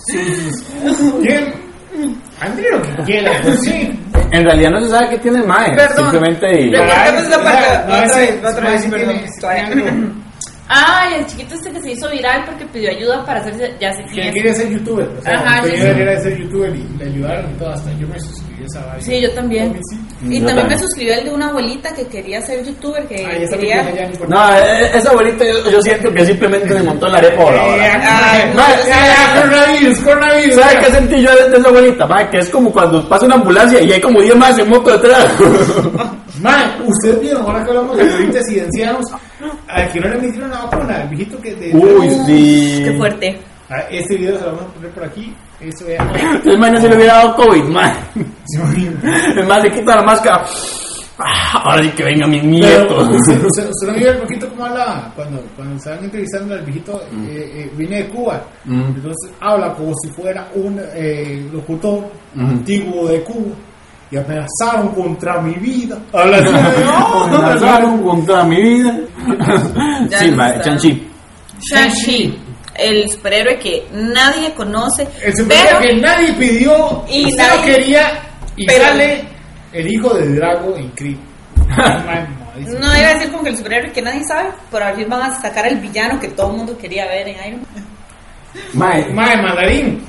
Su 0.07 1.19
¿Quién? 1.21 1.53
André 2.39 2.69
lo 2.71 2.81
que 2.81 3.03
quiera, 3.03 3.31
pues 3.43 3.59
sí. 3.61 3.99
En 4.31 4.43
realidad 4.43 4.71
no 4.71 4.81
se 4.81 4.89
sabe 4.89 5.09
qué 5.09 5.17
tiene 5.19 5.39
el 5.39 5.45
mae. 5.47 5.75
Perdón. 5.75 5.97
Simplemente. 6.11 6.61
y- 6.61 6.71
Perdón. 6.71 6.89
Cortemos 6.89 7.23
esa 7.23 7.43
parte. 7.43 7.67
No, 7.87 7.93
Otra 7.93 8.05
ese- 8.05 8.19
vez, 8.19 8.37
otra 8.39 8.51
ese 8.51 8.61
vez, 8.71 8.83
sí 8.83 8.89
perdón. 8.89 10.23
Ay, 10.69 11.13
el 11.19 11.25
chiquito 11.25 11.55
este 11.55 11.71
que 11.71 11.81
se 11.81 11.91
hizo 11.91 12.09
viral 12.09 12.43
porque 12.45 12.65
pidió 12.65 12.89
ayuda 12.91 13.25
para 13.25 13.39
hacerse. 13.39 13.73
Ya 13.79 13.93
sé 13.93 14.03
Que 14.13 14.31
quería 14.31 14.53
ser 14.53 14.69
youtuber. 14.69 15.07
O 15.17 15.21
sea, 15.21 15.33
Ajá, 15.35 15.61
quería 15.61 15.81
sí, 15.81 15.87
sí. 15.87 15.95
quería 15.95 16.19
ser 16.21 16.37
youtuber 16.37 16.75
y 16.75 16.97
le 16.97 17.05
ayudaron 17.05 17.51
y 17.51 17.57
todo. 17.57 17.69
Hasta 17.69 17.91
yo 17.93 18.07
me 18.07 18.19
suscribí 18.19 18.63
a 18.63 18.65
esa 18.65 18.85
vaina. 18.85 19.01
Sí, 19.01 19.21
yo 19.21 19.31
también. 19.33 19.79
Sí. 19.89 19.97
Y 20.29 20.39
Yo 20.39 20.47
también 20.47 20.67
me 20.67 20.79
suscribió 20.79 21.13
el 21.13 21.23
de 21.25 21.29
una 21.31 21.47
abuelita 21.49 21.93
que 21.93 22.07
quería 22.07 22.41
ser 22.41 22.65
youtuber, 22.65 23.07
que 23.07 23.23
Ah, 23.23 23.29
ya 23.33 23.43
está 23.43 23.55
quería. 23.57 23.93
ya 23.93 24.09
no. 24.09 24.25
No, 24.27 24.55
eh, 24.57 24.91
esa 24.95 25.11
abuelita 25.11 25.45
yo, 25.45 25.69
yo 25.71 25.81
siento 25.81 26.11
que 26.11 26.25
simplemente 26.25 26.73
me 26.73 26.81
montó 26.83 27.05
en 27.05 27.11
la 27.13 27.17
arepa. 27.19 27.43
Ay, 27.47 28.49
no, 28.49 28.55
ma- 28.55 29.41
coronavirus, 29.41 29.99
coronavirus. 29.99 30.55
¿Sabes 30.55 30.75
qué 30.85 30.91
sentí 30.91 31.21
yo 31.21 31.29
de, 31.49 31.57
esa 31.57 31.67
abuelita? 31.69 32.07
mae? 32.07 32.29
que 32.31 32.39
es 32.39 32.49
como 32.49 32.71
cuando 32.73 33.07
pasa 33.07 33.25
una 33.27 33.35
ambulancia 33.35 33.79
y 33.81 33.91
hay 33.91 34.01
como 34.01 34.21
10 34.21 34.35
más 34.35 34.57
en 34.57 34.69
moto 34.69 34.91
detrás. 34.91 35.27
Man, 36.41 36.81
ustedes 36.85 37.19
vieron, 37.21 37.43
ahora 37.43 37.63
que 37.63 37.69
hablamos 37.71 37.97
de 37.97 38.43
si 38.43 38.59
ancianos, 38.59 39.05
al 39.67 39.91
que 39.91 39.99
no 39.99 40.07
le 40.09 40.17
metieron 40.21 40.49
la 40.51 40.63
vacuna, 40.65 41.01
el 41.03 41.09
viejito 41.09 41.39
que 41.41 41.55
de. 41.55 41.75
Uy, 41.75 42.09
sí. 42.25 42.81
Qué 42.83 42.93
fuerte. 42.97 43.39
Ah, 43.69 43.81
Este 43.91 44.15
video 44.15 44.37
se 44.37 44.45
lo 44.45 44.51
vamos 44.55 44.63
a 44.69 44.73
poner 44.75 44.91
por 44.91 45.03
aquí. 45.03 45.33
Eso. 45.59 45.85
El 46.45 46.57
mae 46.59 46.71
no 46.71 46.79
se 46.79 46.87
le 46.89 46.95
hubiera 46.95 47.13
dado 47.15 47.35
COVID, 47.35 47.63
mae. 47.65 47.93
El 49.35 49.47
mae 49.47 49.61
se 49.61 49.71
quita 49.71 49.95
la 49.95 50.03
máscara. 50.03 50.45
Ah, 51.19 51.63
ahora 51.71 51.81
sí 51.83 51.89
que 51.89 52.03
venga 52.03 52.27
mi 52.27 52.39
nieto. 52.39 52.97
¿usted, 53.09 53.87
no 53.87 53.93
vio 53.95 54.11
el 54.11 54.17
poquito 54.19 54.47
cómo 54.49 54.65
hablaba 54.65 55.11
cuando, 55.15 55.41
cuando 55.55 55.75
estaban 55.75 56.03
entrevistando 56.03 56.53
al 56.53 56.61
viejito, 56.63 57.01
eh, 57.27 57.51
eh, 57.55 57.71
viene 57.75 58.03
de 58.03 58.09
Cuba, 58.09 58.39
Mm. 58.65 58.81
entonces 58.95 59.31
habla 59.39 59.73
como 59.73 59.93
si 60.01 60.09
fuera 60.11 60.47
un 60.53 60.79
eh, 60.93 61.43
locutor 61.51 62.05
Mm. 62.35 62.45
antiguo 62.49 63.07
de 63.07 63.21
Cuba 63.23 63.55
y 64.11 64.17
amenazaron 64.17 64.89
contra 64.95 65.41
mi 65.41 65.53
vida. 65.55 65.97
Lanzaron 66.13 68.03
contra 68.03 68.43
mi 68.43 68.61
vida. 68.61 68.97
Sí. 70.09 70.33
Chanchi. 70.63 71.07
Shang-Chi, 71.71 72.37
el 72.75 73.09
superhéroe 73.09 73.57
que 73.59 73.87
nadie 73.91 74.53
conoce. 74.53 75.07
El 75.23 75.35
superhéroe 75.35 75.77
pero 75.79 75.79
que 75.81 76.01
nadie 76.01 76.33
pidió 76.33 77.03
Y 77.09 77.33
nadie- 77.35 77.65
quería 77.65 78.21
y 78.55 78.65
pero- 78.65 78.83
sale 78.85 79.23
el 79.73 79.91
hijo 79.91 80.13
de 80.13 80.35
Drago 80.35 80.75
en 80.77 80.89
Creed. 80.91 81.17
No, 82.57 82.97
iba 82.97 83.09
a 83.09 83.13
decir 83.13 83.29
como 83.31 83.43
que 83.43 83.49
el 83.51 83.57
superhéroe 83.57 83.91
que 83.91 84.01
nadie 84.01 84.23
sabe, 84.27 84.49
pero 84.71 84.83
al 84.85 84.95
fin 84.95 85.07
van 85.07 85.21
a 85.31 85.39
sacar 85.41 85.65
al 85.67 85.77
villano 85.79 86.19
que 86.19 86.29
todo 86.29 86.49
el 86.51 86.57
mundo 86.57 86.75
quería 86.75 87.05
ver 87.05 87.27
en 87.27 87.35
Iron 87.47 87.61
Man. 87.61 87.85
Mae. 88.73 89.13
Mae, 89.13 89.37
mandarín. 89.43 90.01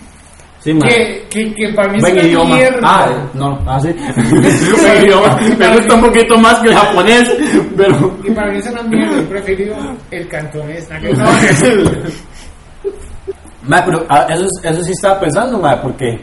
Sí. 0.72 0.78
Que, 0.88 1.26
que, 1.31 1.54
que 1.54 1.68
para 1.74 1.88
mí 1.88 1.96
es 1.96 2.00
Buen 2.02 2.12
una 2.14 2.22
idioma. 2.24 2.57
mierda. 2.57 2.78
Ah, 2.83 3.09
no, 3.35 3.59
ah, 3.66 3.81
sí. 3.81 3.88
Buen 4.83 5.04
idioma. 5.04 5.38
Me 5.59 5.76
gusta 5.76 5.94
un 5.94 6.00
poquito 6.02 6.38
más 6.38 6.54
que 6.61 6.68
el 6.68 6.74
japonés, 6.74 7.35
pero. 7.76 8.16
Y 8.24 8.31
para 8.31 8.52
mí 8.52 8.59
es 8.59 8.66
una 8.66 8.83
mierda. 8.83 9.16
Yo 9.16 9.28
prefiero 9.28 9.74
el 10.11 10.28
cantonés. 10.28 10.88
¿no? 10.90 10.98
Mae, 13.68 13.83
pero 13.85 14.04
ah, 14.09 14.26
eso, 14.31 14.44
es- 14.44 14.70
eso 14.72 14.83
sí 14.83 14.92
estaba 14.92 15.20
pensando, 15.20 15.59
mae, 15.59 15.76
porque 15.83 16.18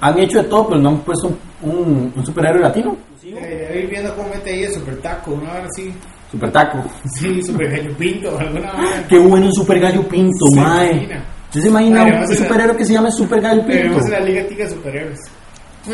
han 0.00 0.18
hecho 0.18 0.38
de 0.42 0.48
todo, 0.48 0.68
pero 0.68 0.80
no 0.80 0.88
han 0.90 0.98
puesto 1.00 1.28
un, 1.28 1.38
un, 1.70 2.12
un 2.16 2.26
superhéroe 2.26 2.60
latino. 2.60 2.96
Eh, 3.24 3.80
ir 3.84 3.90
viendo 3.90 4.14
cómo 4.16 4.28
mete 4.30 4.50
ahí 4.50 4.64
el 4.64 4.72
super 4.72 4.96
taco, 5.00 5.32
una 5.32 5.52
hora 5.52 5.66
así. 5.66 5.92
Super 6.30 6.50
taco. 6.50 6.82
Sí, 7.14 7.42
super 7.42 7.70
gallo 7.70 7.94
pinto, 7.96 8.36
alguna. 8.38 8.72
Qué 9.08 9.18
bueno 9.18 9.46
un 9.46 9.52
super 9.54 9.78
gallo 9.78 10.02
pinto, 10.08 10.44
mae. 10.56 11.08
¿Usted 11.48 11.60
se 11.62 11.68
imagina 11.68 12.04
Mae, 12.04 12.12
un 12.12 12.22
a- 12.22 12.26
superhéroe 12.36 12.76
que 12.76 12.84
se 12.84 12.92
llama 12.92 13.10
Super 13.10 13.40
Gallo 13.40 13.62
Pinto? 13.66 13.82
Tenemos 13.82 14.08
la 14.08 14.20
Liga 14.20 14.46
Tica 14.46 14.64
de 14.64 14.70
Superhéroes. 14.70 15.18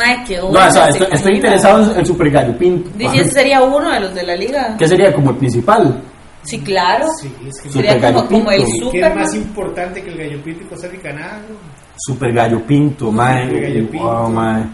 Ay, 0.03 0.17
qué 0.27 0.39
No, 0.39 0.49
o 0.49 0.71
sea, 0.71 0.91
se 0.91 1.05
estoy, 1.15 1.37
interesado 1.37 1.93
en 1.93 2.01
el 2.01 2.07
Super 2.07 2.31
Gallo 2.31 2.59
Pinto. 2.59 2.91
Dice, 2.97 3.21
ese 3.21 3.31
sería 3.31 3.63
uno 3.63 3.91
de 3.91 4.01
los 4.01 4.15
de 4.15 4.23
la 4.25 4.35
liga. 4.35 4.77
¿Qué 4.77 4.89
sería 4.89 5.13
como 5.13 5.31
el 5.31 5.37
principal? 5.37 6.03
Sí, 6.43 6.61
claro. 6.61 7.07
Sí, 7.21 7.33
es 7.47 7.61
que 7.63 7.69
Super 7.71 7.87
Sería 7.87 7.95
como, 7.95 8.19
Gallo 8.23 8.29
como 8.29 8.51
el 8.51 8.65
Pinto. 8.65 8.91
¿Qué 8.91 9.01
es 9.01 9.15
más 9.15 9.35
importante 9.35 10.03
que 10.03 10.11
el 10.11 10.19
gallo 10.19 10.43
pinto 10.43 10.65
y 10.65 10.67
Costa 10.67 10.89
Rica? 10.89 11.13
Nada. 11.13 11.41
Super 11.97 12.33
Gallo 12.33 12.67
Pinto, 12.67 13.13
mae. 13.13 13.47
Super 13.47 13.63
Gallo 13.63 13.91
Pinto. 13.91 14.07
Wow, 14.07 14.29
mae. 14.31 14.65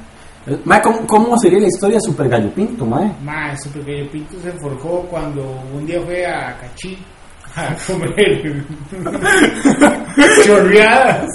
Mae, 0.64 0.81
¿cómo, 0.83 1.07
¿cómo 1.07 1.38
sería 1.38 1.61
la 1.61 1.69
historia 1.69 1.97
de 1.99 2.01
Super 2.01 2.29
Gallo 2.29 2.51
Pinto, 2.55 2.87
mae? 2.87 3.12
Mae, 3.23 3.57
Super 3.59 3.85
Gallo 3.85 4.11
Pinto 4.11 4.40
se 4.40 4.51
forjó 4.53 5.03
cuando 5.03 5.43
un 5.75 5.87
día 5.87 6.01
fue 6.01 6.27
a 6.27 6.57
Cachí 6.59 6.97
a 7.57 7.75
comer 7.87 8.65
chorreadas. 10.45 11.27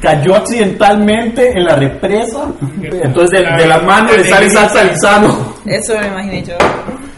Cayó 0.00 0.36
accidentalmente 0.36 1.50
en 1.50 1.64
la 1.64 1.74
represa. 1.76 2.46
Entonces, 2.80 3.40
de, 3.40 3.56
de 3.56 3.66
las 3.66 3.82
manos 3.82 4.16
le 4.16 4.24
sale 4.24 4.48
salsa 4.50 4.84
lisano. 4.84 5.54
Eso 5.66 5.98
me 5.98 6.06
imaginé 6.06 6.44
yo. 6.44 6.54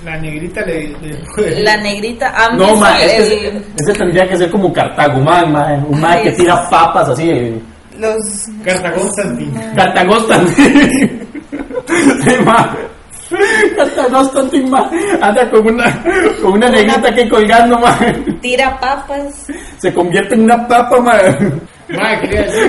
La 0.07 0.17
negrita 0.19 0.63
le. 0.63 0.89
le- 1.03 1.61
La 1.63 1.77
negrita. 1.77 2.33
¿han 2.35 2.57
No, 2.57 2.75
el- 2.97 3.11
ese, 3.11 3.63
ese 3.79 3.93
tendría 3.93 4.27
que 4.27 4.39
ser 4.39 4.51
como 4.51 4.73
Cartago, 4.73 5.21
mae, 5.21 5.47
mae. 5.47 5.77
Un 5.87 6.01
mae 6.01 6.17
Ay, 6.17 6.23
que 6.23 6.29
es- 6.31 6.37
tira 6.39 6.67
papas 6.71 7.11
así. 7.11 7.29
eh, 7.29 7.61
los 7.99 8.17
Cartagón 8.65 9.13
Santín. 9.15 9.53
Cartagón 9.77 10.27
también. 10.29 11.29
Sí, 11.91 12.31
mae. 12.45 12.67
Cartagón 13.81 14.31
también, 14.33 14.71
mae. 14.71 14.89
Anda 15.23 15.51
con 15.51 15.67
una, 15.67 16.03
con 16.43 16.53
una 16.53 16.69
negrita 16.69 17.15
que 17.15 17.29
colgando, 17.29 17.79
mae. 17.79 18.13
tira 18.41 18.79
papas. 18.79 19.47
Se 19.79 19.93
convierte 19.95 20.35
en 20.35 20.43
una 20.43 20.69
papa. 20.69 21.03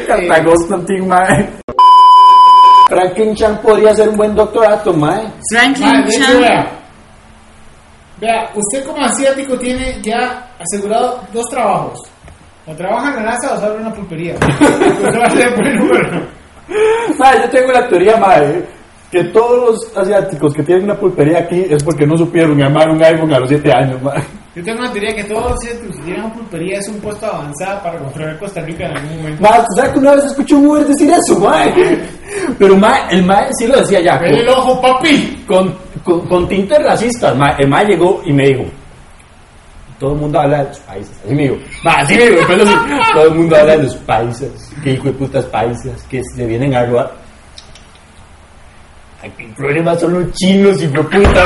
Cartagón 0.08 0.70
también, 0.70 1.08
mae. 1.08 1.50
Franklin 2.88 3.36
Chan 3.36 3.60
podría 3.62 3.94
ser 3.94 4.10
un 4.10 4.18
buen 4.18 4.36
doctorato, 4.36 4.94
mae. 4.94 5.24
Franklin 5.50 5.92
de 5.92 6.16
hecho, 6.16 6.26
Chan. 6.26 6.42
vea. 6.42 6.72
Vea, 8.20 8.50
usted 8.54 8.86
como 8.86 9.04
asiático 9.04 9.58
tiene 9.58 10.00
ya 10.02 10.48
asegurado 10.60 11.22
dos 11.34 11.46
trabajos. 11.50 12.00
O 12.68 12.74
trabaja 12.76 13.10
en 13.10 13.16
la 13.16 13.32
NASA 13.32 13.56
o 13.56 13.60
sale 13.60 13.76
en 13.76 13.82
una 13.82 13.94
pulpería. 13.94 14.36
Usted 14.40 15.20
va 15.20 15.26
a 15.26 15.32
ser 15.32 15.56
buen 15.56 15.76
número. 15.76 16.28
Mae, 17.18 17.42
yo 17.42 17.50
tengo 17.50 17.72
la 17.72 17.88
teoría, 17.90 18.18
mae, 18.18 18.64
que 19.12 19.26
todos 19.26 19.92
los 19.94 19.98
asiáticos 19.98 20.54
que 20.54 20.64
tienen 20.64 20.86
una 20.86 20.98
pulpería 20.98 21.40
aquí 21.40 21.66
es 21.70 21.84
porque 21.84 22.08
no 22.08 22.18
supieron 22.18 22.58
llamar 22.58 22.90
un 22.90 23.04
iPhone 23.04 23.34
a 23.34 23.40
los 23.40 23.50
7 23.50 23.70
años, 23.74 24.02
mae. 24.02 24.24
Yo 24.56 24.64
tengo 24.64 24.80
una 24.80 24.92
teoría 24.92 25.14
que 25.14 25.24
todos 25.26 25.52
los 25.52 25.54
asiáticos 25.54 25.98
que 25.98 26.04
tienen 26.04 26.24
una 26.24 26.34
pulpería 26.34 26.80
es 26.80 26.88
un 26.88 27.00
puesto 27.02 27.26
avanzado 27.26 27.84
para 27.84 28.00
controlar 28.00 28.40
Costa 28.40 28.62
Rica 28.62 28.86
en 28.86 28.98
algún 28.98 29.18
momento. 29.18 29.42
Mae, 29.42 29.60
¿tú 29.60 29.76
sabes 29.76 29.92
que 29.92 30.00
una 30.00 30.16
vez 30.16 30.26
escuché 30.26 30.56
un 30.56 30.66
Uber 30.66 30.88
decir 30.88 31.12
eso? 31.12 31.52
Pero, 32.60 32.78
mae, 32.78 33.02
el 33.12 33.26
mae 33.26 33.50
sí 33.60 33.68
lo 33.68 33.78
decía 33.78 34.00
ya. 34.00 34.18
¡Ven 34.18 34.36
el 34.36 34.50
ojo, 34.50 34.82
papi! 34.82 35.44
con, 35.46 35.76
con, 36.04 36.28
con 36.28 36.48
tintes 36.48 36.82
racistas, 36.82 37.36
mae. 37.36 37.56
El 37.60 37.70
mae 37.70 37.86
llegó 37.86 38.22
y 38.26 38.32
me 38.32 38.48
dijo, 38.48 38.64
todo 40.00 40.14
el 40.14 40.20
mundo 40.20 40.40
habla 40.40 40.60
de 40.60 40.70
los 40.70 40.80
países. 40.80 41.22
Así 41.26 41.36
me 41.36 41.44
dijo, 41.44 41.58
mae, 41.84 42.02
así 42.02 42.16
me 42.16 42.30
dijo, 42.30 42.48
todo 43.14 43.28
el 43.28 43.36
mundo 43.36 43.56
habla 43.58 43.76
de 43.76 43.84
los 43.84 43.96
países. 43.98 44.72
Que 44.82 44.94
hijo 44.94 45.04
de 45.04 45.14
putas 45.14 45.46
países, 45.46 46.02
que 46.10 46.22
se 46.34 46.46
vienen 46.46 46.74
a 46.76 46.86
robar. 46.86 47.21
Aquí 49.24 49.44
el 49.44 49.52
problema 49.54 49.96
son 49.98 50.14
los 50.14 50.32
chinos, 50.34 50.80
de 50.80 50.88
puta. 50.90 51.46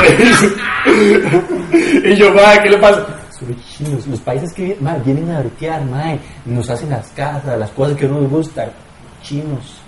me 2.03 2.11
y 2.11 2.15
yo, 2.15 2.33
mae, 2.33 2.59
¿qué 2.63 2.69
le 2.69 2.77
pasa? 2.77 3.05
Son 3.37 3.49
los 3.49 3.57
chinos, 3.65 4.07
los 4.07 4.19
países 4.21 4.53
que 4.53 4.63
vienen, 4.63 4.83
mae, 4.83 4.99
vienen 5.03 5.31
a 5.31 5.39
bretear, 5.39 5.83
mae, 5.85 6.19
nos 6.45 6.69
hacen 6.69 6.89
las 6.89 7.07
casas, 7.09 7.59
las 7.59 7.69
cosas 7.71 7.97
que 7.97 8.07
no 8.07 8.21
nos 8.21 8.29
gustan. 8.31 8.69
Chinos. 9.21 9.81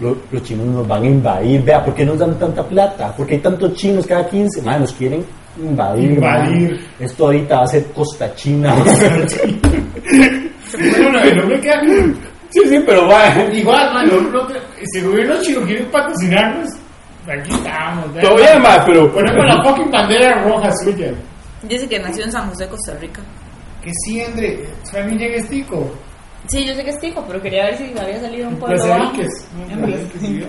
Lo- 0.00 0.16
los 0.30 0.42
chinos 0.42 0.66
nos 0.66 0.86
van 0.88 1.02
a 1.02 1.06
invadir, 1.06 1.62
vea, 1.62 1.84
¿por 1.84 1.94
qué 1.94 2.04
nos 2.04 2.18
dan 2.18 2.38
tanta 2.38 2.62
plata? 2.66 3.12
Porque 3.16 3.34
hay 3.34 3.40
tantos 3.40 3.74
chinos 3.74 4.06
cada 4.06 4.28
15, 4.28 4.62
mae, 4.62 4.78
nos 4.80 4.92
quieren 4.92 5.24
invadir. 5.60 6.10
Invadir. 6.12 6.86
Esto 7.00 7.26
ahorita 7.26 7.58
va 7.58 7.62
a 7.64 7.66
ser 7.68 7.84
Costa 7.92 8.32
China. 8.34 8.74
Bueno, 10.76 11.20
no, 11.36 11.42
hombre 11.42 11.60
queda 11.60 11.80
sí, 12.50 12.60
sí, 12.68 12.78
pero 12.84 13.06
mae. 13.06 13.56
igual, 13.56 13.94
man. 13.94 14.08
que- 14.48 14.86
si 14.86 14.98
el 14.98 15.06
gobierno 15.08 15.34
chino 15.42 15.60
quiere 15.62 15.84
patrocinarnos, 15.84 16.68
aquí 17.32 17.52
estamos. 17.52 18.12
bien, 18.36 18.62
mae, 18.62 18.80
pero. 18.86 19.12
Ponemos 19.12 19.46
la 19.46 19.62
fucking 19.64 19.90
bandera 19.90 20.42
roja 20.42 20.70
suya. 20.84 21.12
Dice 21.62 21.88
que 21.88 21.98
nació 21.98 22.24
en 22.24 22.32
San 22.32 22.48
José, 22.48 22.68
Costa 22.68 22.94
Rica. 23.00 23.22
Que 23.82 23.90
sí, 24.04 24.20
André, 24.22 24.66
familia 24.90 25.26
en 25.28 25.34
estico. 25.34 25.90
Sí, 26.46 26.66
yo 26.66 26.74
sé 26.74 26.84
que 26.84 26.90
es 26.90 27.00
tico, 27.00 27.24
pero 27.26 27.40
quería 27.40 27.64
ver 27.64 27.78
si 27.78 27.84
había 27.98 28.20
salido 28.20 28.48
un 28.48 28.56
pueblo 28.56 28.76
Pues 28.76 28.88
bajo. 28.88 29.04
Enríquez. 29.04 29.48
No, 29.56 29.86
pues, 29.86 30.12
que 30.12 30.18
sí, 30.18 30.44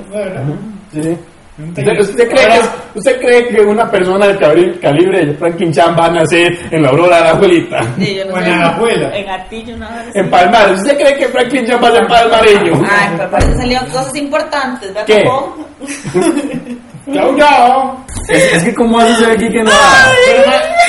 Un 1.58 1.70
¿Usted, 1.70 1.84
cree 1.84 1.98
que, 1.98 2.60
¿Usted 3.00 3.20
cree 3.22 3.48
que 3.48 3.62
una 3.62 3.90
persona 3.90 4.28
del 4.28 4.38
cabri- 4.38 4.78
calibre 4.80 5.26
de 5.26 5.34
Franklin 5.36 5.72
Chan 5.72 5.96
va 5.98 6.08
a 6.08 6.12
nacer 6.12 6.58
en 6.70 6.82
la 6.84 6.90
aurora 6.90 7.16
de 7.18 7.24
la 7.24 7.30
abuelita? 7.32 7.82
Sí, 7.98 8.16
yo 8.16 8.26
no 8.26 8.34
O 8.34 8.38
en 8.40 8.44
sé. 8.44 8.52
Alajuela. 8.52 9.18
En 9.18 9.30
Artillo, 9.30 9.78
vez. 9.78 10.16
En 10.16 10.30
Palmar. 10.30 10.74
¿Usted 10.74 10.98
cree 10.98 11.18
que 11.18 11.28
Franklin 11.30 11.66
Chan 11.66 11.82
va 11.82 11.88
a 11.88 11.92
ser 11.94 12.08
palmareño? 12.08 12.74
Ay, 12.90 13.14
pero 13.18 13.32
parece 13.32 13.56
salieron 13.56 13.86
cosas 13.90 14.16
importantes, 14.18 14.94
¿verdad? 14.94 15.06
¿Qué? 15.06 15.24
Chau. 17.14 17.98
Es, 18.30 18.54
es 18.56 18.64
que 18.64 18.74
como 18.74 19.00
hace 19.00 19.16
ser 19.16 19.32
aquí 19.32 19.48
que 19.50 19.62
no... 19.64 19.72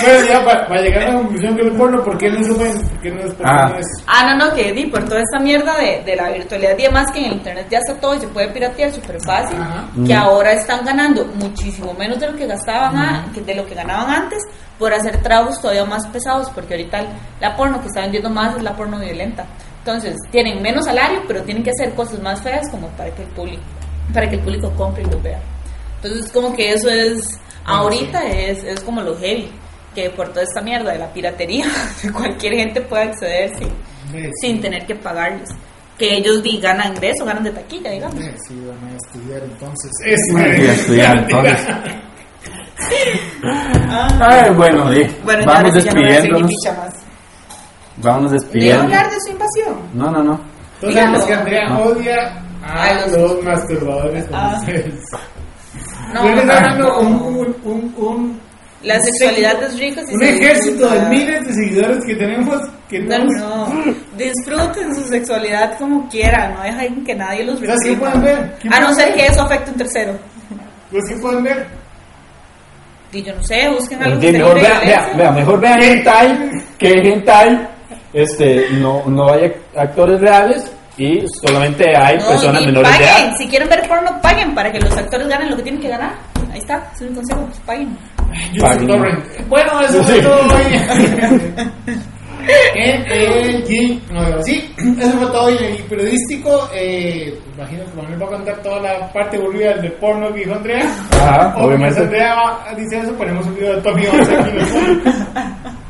Pero, 0.05 0.27
ya 0.29 0.45
para, 0.45 0.67
para 0.67 0.81
llegar 0.83 1.03
a 1.05 1.09
la 1.13 1.19
conclusión 1.19 1.57
que 1.57 1.63
el 1.63 1.73
porno, 1.73 2.03
¿por 2.05 2.17
qué 2.19 2.31
no 2.31 2.43
suben? 2.45 2.81
¿Por 2.89 3.01
qué 3.01 3.11
no 3.11 3.23
Ah. 3.45 3.73
Ah, 4.07 4.35
no, 4.35 4.47
no, 4.47 4.55
que 4.55 4.73
di 4.73 4.87
por 4.87 5.05
toda 5.05 5.21
esta 5.21 5.39
mierda 5.43 5.77
de, 5.79 6.03
de 6.05 6.17
la 6.17 6.31
virtualidad 6.31 6.79
y 6.79 6.83
demás, 6.83 7.11
que 7.13 7.19
en 7.21 7.25
el 7.27 7.33
internet 7.35 7.67
ya 7.71 7.79
está 7.79 7.95
todo 8.01 8.15
y 8.15 8.21
se 8.21 8.29
puede 8.29 8.49
piratear 8.49 8.93
súper 8.93 9.19
fácil, 9.25 9.59
Ajá. 9.61 9.85
que 10.07 10.15
ahora 10.15 10.53
están 10.53 10.85
ganando 10.85 11.25
muchísimo 11.35 11.93
menos 11.95 12.19
de 12.21 12.31
lo 12.31 12.37
que 12.37 12.47
gastaban 12.47 12.97
a- 12.97 13.27
que 13.35 13.41
de 13.41 13.55
lo 13.55 13.67
que 13.67 13.75
ganaban 13.75 14.11
antes 14.11 14.43
por 14.79 14.93
hacer 14.93 15.17
trabajos 15.23 15.61
todavía 15.61 15.85
más 15.87 16.07
pesados, 16.09 16.51
porque 16.55 16.75
ahorita 16.75 17.01
el- 17.01 17.09
la 17.41 17.57
porno 17.57 17.81
que 17.81 17.89
está 17.89 18.03
vendiendo 18.03 18.29
más 18.31 18.57
es 18.57 18.63
la 18.63 18.75
porno 18.77 18.99
violenta. 18.99 19.45
Entonces, 19.79 20.15
tienen 20.31 20.61
menos 20.63 20.85
salario, 20.85 21.23
pero 21.27 21.43
tienen 21.43 21.63
que 21.63 21.71
hacer 21.71 21.95
cosas 21.95 22.21
más 22.21 22.41
feas 22.43 22.69
como 22.71 22.89
para 22.89 23.11
que 23.11 23.23
el 23.23 23.29
público, 23.29 23.63
para 24.13 24.29
que 24.29 24.37
el 24.37 24.43
público 24.43 24.71
compre 24.77 25.03
y 25.03 25.07
lo 25.11 25.21
vea. 25.23 25.39
Entonces, 26.03 26.31
como 26.33 26.55
que 26.55 26.73
eso 26.73 26.89
es, 26.89 27.39
ahorita 27.65 28.25
es, 28.27 28.63
es 28.65 28.81
como 28.81 29.01
lo 29.03 29.17
heavy, 29.19 29.51
que 29.95 30.11
por 30.11 30.29
toda 30.29 30.43
esta 30.43 30.61
mierda 30.61 30.93
de 30.93 30.99
la 30.99 31.13
piratería, 31.13 31.67
cualquier 32.13 32.55
gente 32.55 32.81
puede 32.83 33.05
acceder 33.05 33.51
sin, 33.59 33.69
Sí. 34.13 34.31
sin 34.41 34.61
tener 34.61 34.87
que 34.87 34.95
pagarles. 34.95 35.49
Que 35.99 36.15
ellos 36.19 36.43
di, 36.43 36.61
ganan 36.61 36.95
de 36.95 37.09
eso, 37.11 37.25
ganan 37.25 37.43
de 37.43 37.51
taquilla, 37.51 37.91
digamos. 37.91 38.23
Sí, 38.47 38.55
van 38.67 38.93
a 38.93 38.97
estudiar 38.97 39.43
entonces. 39.43 39.91
Voy 40.33 40.43
a 40.43 40.73
estudiar, 40.73 41.19
entonces. 41.19 41.67
Ah. 43.45 44.09
Ay, 44.21 44.51
bueno, 44.55 44.91
di, 44.91 45.05
Bueno, 45.25 45.45
vamos 45.47 45.73
sí 45.73 45.81
despidiéndonos. 45.81 46.51
picha 46.51 46.73
más. 46.77 46.95
Vamos 47.99 48.31
¿Le 48.33 48.37
iba 48.37 48.39
a 48.39 48.43
despidiendo. 48.45 48.83
hablar 48.85 49.11
de 49.11 49.17
su 49.21 49.31
invasión? 49.33 49.77
No, 49.95 50.11
no, 50.11 50.23
no. 50.23 50.41
Todos 50.81 50.95
sabemos 50.95 51.25
que 51.25 51.35
Andrea 51.35 51.69
No. 51.71 51.83
odia 51.83 52.43
a 52.63 52.83
A 52.85 52.95
los- 53.07 53.13
los 53.17 53.43
masturbadores 53.45 54.25
como 54.27 54.39
Ah. 54.39 54.61
No, 56.13 56.29
Yo 56.29 56.35
les 56.37 56.45
no, 56.45 56.53
dando 56.53 56.85
no. 56.89 56.99
un, 57.01 57.15
un, 57.37 57.57
un, 57.65 57.95
un, 57.97 58.41
La 58.83 59.01
sexualidad 59.01 59.63
es 59.65 59.79
rica. 59.79 60.03
si 60.07 60.15
un 60.15 60.23
ejército 60.23 60.89
disfruta. 60.89 60.95
de 60.95 61.17
miles 61.17 61.47
de 61.47 61.55
seguidores 61.55 62.05
que 62.05 62.15
tenemos 62.17 62.57
que 62.89 62.99
No, 63.01 63.19
no, 63.19 63.69
no. 63.69 63.95
Disfruten 64.17 64.95
su 64.95 65.03
sexualidad 65.09 65.77
como 65.79 66.09
quieran. 66.09 66.55
No 66.55 66.63
dejen 66.63 67.05
que 67.05 67.15
nadie 67.15 67.45
los 67.45 67.59
¿Sabes 67.59 67.77
qué 67.83 67.91
reprima. 67.91 68.13
pueden 68.13 68.23
ver? 68.23 68.57
¿Qué 68.61 68.69
A 68.73 68.81
no 68.81 68.95
ser 68.95 69.07
ver? 69.09 69.15
que 69.17 69.27
eso 69.27 69.43
afecte 69.43 69.71
a 69.71 69.73
un 69.73 69.79
tercero. 69.79 70.13
Pues 70.91 71.03
que 71.09 71.17
pueden 71.17 71.43
ver. 71.45 71.67
Y 73.13 73.23
yo 73.23 73.35
no 73.35 73.43
sé, 73.43 73.69
busquen 73.71 74.03
algo 74.03 74.21
que 74.21 74.33
mejor 74.33 74.55
vea, 74.61 74.81
vea, 74.81 75.13
vea, 75.17 75.31
mejor 75.31 75.61
vean 75.61 75.81
hentai 75.83 76.51
que 76.77 76.91
hentai 76.91 77.69
este 78.13 78.67
no 78.73 79.03
no 79.07 79.33
hay 79.33 79.53
actores 79.77 80.21
reales 80.21 80.71
y 80.99 81.23
solamente 81.47 81.85
hay 81.97 82.17
No, 82.19 82.27
personas 82.29 82.65
menores 82.67 82.91
de 82.99 83.05
paguen. 83.05 83.25
edad. 83.29 83.35
Si 83.39 83.47
quieren 83.49 83.69
ver 83.69 83.89
porno, 83.89 84.21
paguen 84.23 84.55
para 84.55 84.73
que 84.73 84.81
los 84.81 84.97
actores 84.97 85.29
ganen 85.29 85.51
lo 85.51 85.57
que 85.57 85.63
tienen 85.63 85.81
que 85.81 85.89
ganar. 85.89 86.15
Ahí 86.53 86.59
está, 86.59 86.91
es 86.95 87.01
un 87.03 87.15
consejo, 87.15 87.45
pues 87.47 87.59
paguen. 87.67 87.99
Paguen. 88.61 89.23
Bueno, 89.49 89.81
eso 89.83 90.03
Sí. 90.05 90.13
fue 90.13 90.23
todo 90.23 90.41
hoy. 90.55 91.97
en 92.77 93.05
el 93.11 93.65
G- 93.67 94.01
no, 94.13 94.43
sí, 94.45 94.73
eso 94.79 95.19
fue 95.19 95.27
todo 95.29 95.45
hoy 95.47 95.57
en 95.59 95.65
el 95.65 95.83
periodístico. 95.85 96.69
Eh, 96.75 97.39
imagino 97.57 97.85
que 97.85 97.97
Manuel 98.03 98.23
va 98.23 98.27
a 98.27 98.31
contar 98.31 98.57
toda 98.63 98.81
la 98.83 99.13
parte 99.13 99.37
aburrida 99.37 99.75
del 99.75 99.93
porno 99.93 100.33
que 100.33 100.41
dijo 100.41 100.55
Andrea. 100.55 100.87
Ajá, 101.13 101.55
O 101.57 101.65
obviamente. 101.67 102.01
Andrea 102.01 102.37
dice 102.77 102.99
eso, 103.01 103.13
ponemos 103.15 103.45
un 103.47 103.55
video 103.57 103.75
de 103.77 103.83
Tommy 103.83 104.07
Once 104.07 104.37
aquí. 104.37 104.51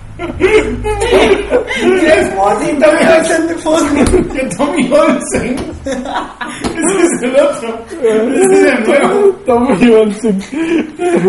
Es 2.06 2.34
fácil, 2.34 2.78
Tommy 2.78 3.04
Olsen 3.18 3.46
de 3.48 3.54
fondo. 3.56 4.04
Que 4.32 4.40
Tommy 4.56 4.90
Olsen. 4.92 5.56
Ese 5.84 7.02
es 7.04 7.22
el 7.22 7.36
otro. 7.36 7.84
Ese 8.02 8.54
es 8.54 8.64
el 8.72 8.84
nuevo. 8.86 9.30
Tommy 9.46 9.90
Olsen. 9.94 10.38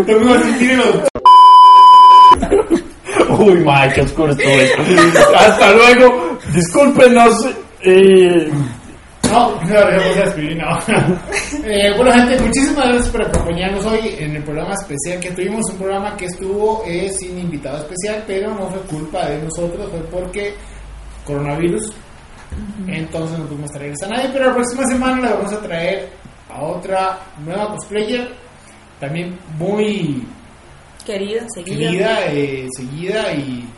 Tommy 0.06 0.32
Olsen 0.32 0.58
tiene 0.58 0.76
los 0.76 1.08
Uy, 3.40 3.58
madre, 3.64 3.92
qué 3.94 4.00
oscuro 4.02 4.32
estuve. 4.32 4.70
Hasta 5.36 5.72
luego. 5.74 6.38
Discúlpenos. 6.54 7.34
eh, 7.82 8.50
No, 9.32 9.60
no, 9.60 9.86
de 9.86 10.22
escribir, 10.24 10.56
no. 10.56 10.78
Eh, 11.64 11.92
bueno, 11.96 12.12
gente, 12.12 12.38
muchísimas 12.42 12.88
gracias 12.88 13.08
por 13.08 13.22
acompañarnos 13.22 13.84
hoy 13.86 14.14
en 14.18 14.36
el 14.36 14.42
programa 14.42 14.74
especial 14.74 15.18
que 15.20 15.30
tuvimos. 15.30 15.64
Un 15.72 15.78
programa 15.78 16.16
que 16.16 16.26
estuvo 16.26 16.82
eh, 16.86 17.10
sin 17.18 17.38
invitado 17.38 17.78
especial, 17.78 18.22
pero 18.26 18.54
no 18.54 18.68
fue 18.70 18.80
culpa 18.82 19.26
de 19.26 19.42
nosotros, 19.42 19.88
fue 19.90 20.00
porque 20.10 20.54
coronavirus. 21.24 21.92
Entonces 22.86 23.38
no 23.38 23.46
pudimos 23.46 23.70
traer 23.70 23.94
a 24.04 24.08
nadie, 24.08 24.30
pero 24.32 24.46
la 24.46 24.54
próxima 24.54 24.86
semana 24.86 25.20
la 25.22 25.34
vamos 25.36 25.52
a 25.52 25.60
traer 25.60 26.08
a 26.50 26.62
otra 26.62 27.18
nueva 27.44 27.68
cosplayer, 27.74 28.28
también 29.00 29.38
muy 29.58 30.26
Querida, 31.04 31.46
seguida. 31.54 31.90
querida, 31.90 32.26
eh, 32.32 32.66
seguida 32.76 33.32
y 33.32 33.68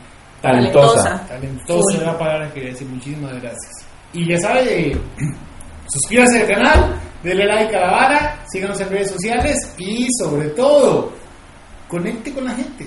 talentosa. 0.40 1.26
talentosa 1.28 1.96
es 1.96 2.02
la 2.02 2.18
palabra 2.18 2.48
que 2.48 2.54
quería 2.54 2.70
decir. 2.70 2.88
Muchísimas 2.88 3.32
gracias. 3.40 3.79
Y 4.12 4.28
ya 4.28 4.38
sabe, 4.38 4.96
suscríbase 5.88 6.42
al 6.42 6.48
canal, 6.48 7.00
denle 7.22 7.46
like 7.46 7.76
a 7.76 7.80
la 7.80 7.90
vara, 7.90 8.44
síganos 8.50 8.80
en 8.80 8.88
redes 8.88 9.10
sociales 9.10 9.56
y 9.78 10.06
sobre 10.18 10.48
todo, 10.50 11.12
conecte 11.88 12.32
con 12.32 12.44
la 12.44 12.52
gente. 12.52 12.86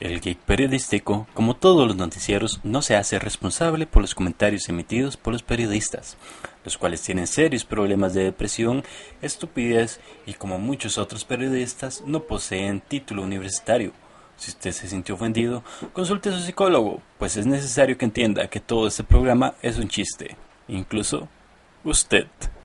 El 0.00 0.18
Geek 0.20 0.38
Periodístico, 0.38 1.26
como 1.34 1.54
todos 1.56 1.86
los 1.86 1.94
noticieros, 1.94 2.60
no 2.64 2.80
se 2.80 2.96
hace 2.96 3.18
responsable 3.18 3.86
por 3.86 4.00
los 4.00 4.14
comentarios 4.14 4.66
emitidos 4.70 5.18
por 5.18 5.34
los 5.34 5.42
periodistas, 5.42 6.16
los 6.64 6.78
cuales 6.78 7.02
tienen 7.02 7.26
serios 7.26 7.66
problemas 7.66 8.14
de 8.14 8.24
depresión, 8.24 8.82
estupidez 9.20 10.00
y 10.24 10.32
como 10.32 10.58
muchos 10.58 10.96
otros 10.96 11.26
periodistas 11.26 12.02
no 12.06 12.22
poseen 12.22 12.80
título 12.80 13.22
universitario. 13.22 13.92
Si 14.40 14.52
usted 14.52 14.72
se 14.72 14.88
sintió 14.88 15.16
ofendido, 15.16 15.62
consulte 15.92 16.30
a 16.30 16.32
su 16.32 16.40
psicólogo, 16.40 17.02
pues 17.18 17.36
es 17.36 17.44
necesario 17.44 17.98
que 17.98 18.06
entienda 18.06 18.48
que 18.48 18.58
todo 18.58 18.86
este 18.86 19.04
programa 19.04 19.52
es 19.60 19.76
un 19.76 19.86
chiste, 19.86 20.34
incluso 20.66 21.28
usted. 21.84 22.26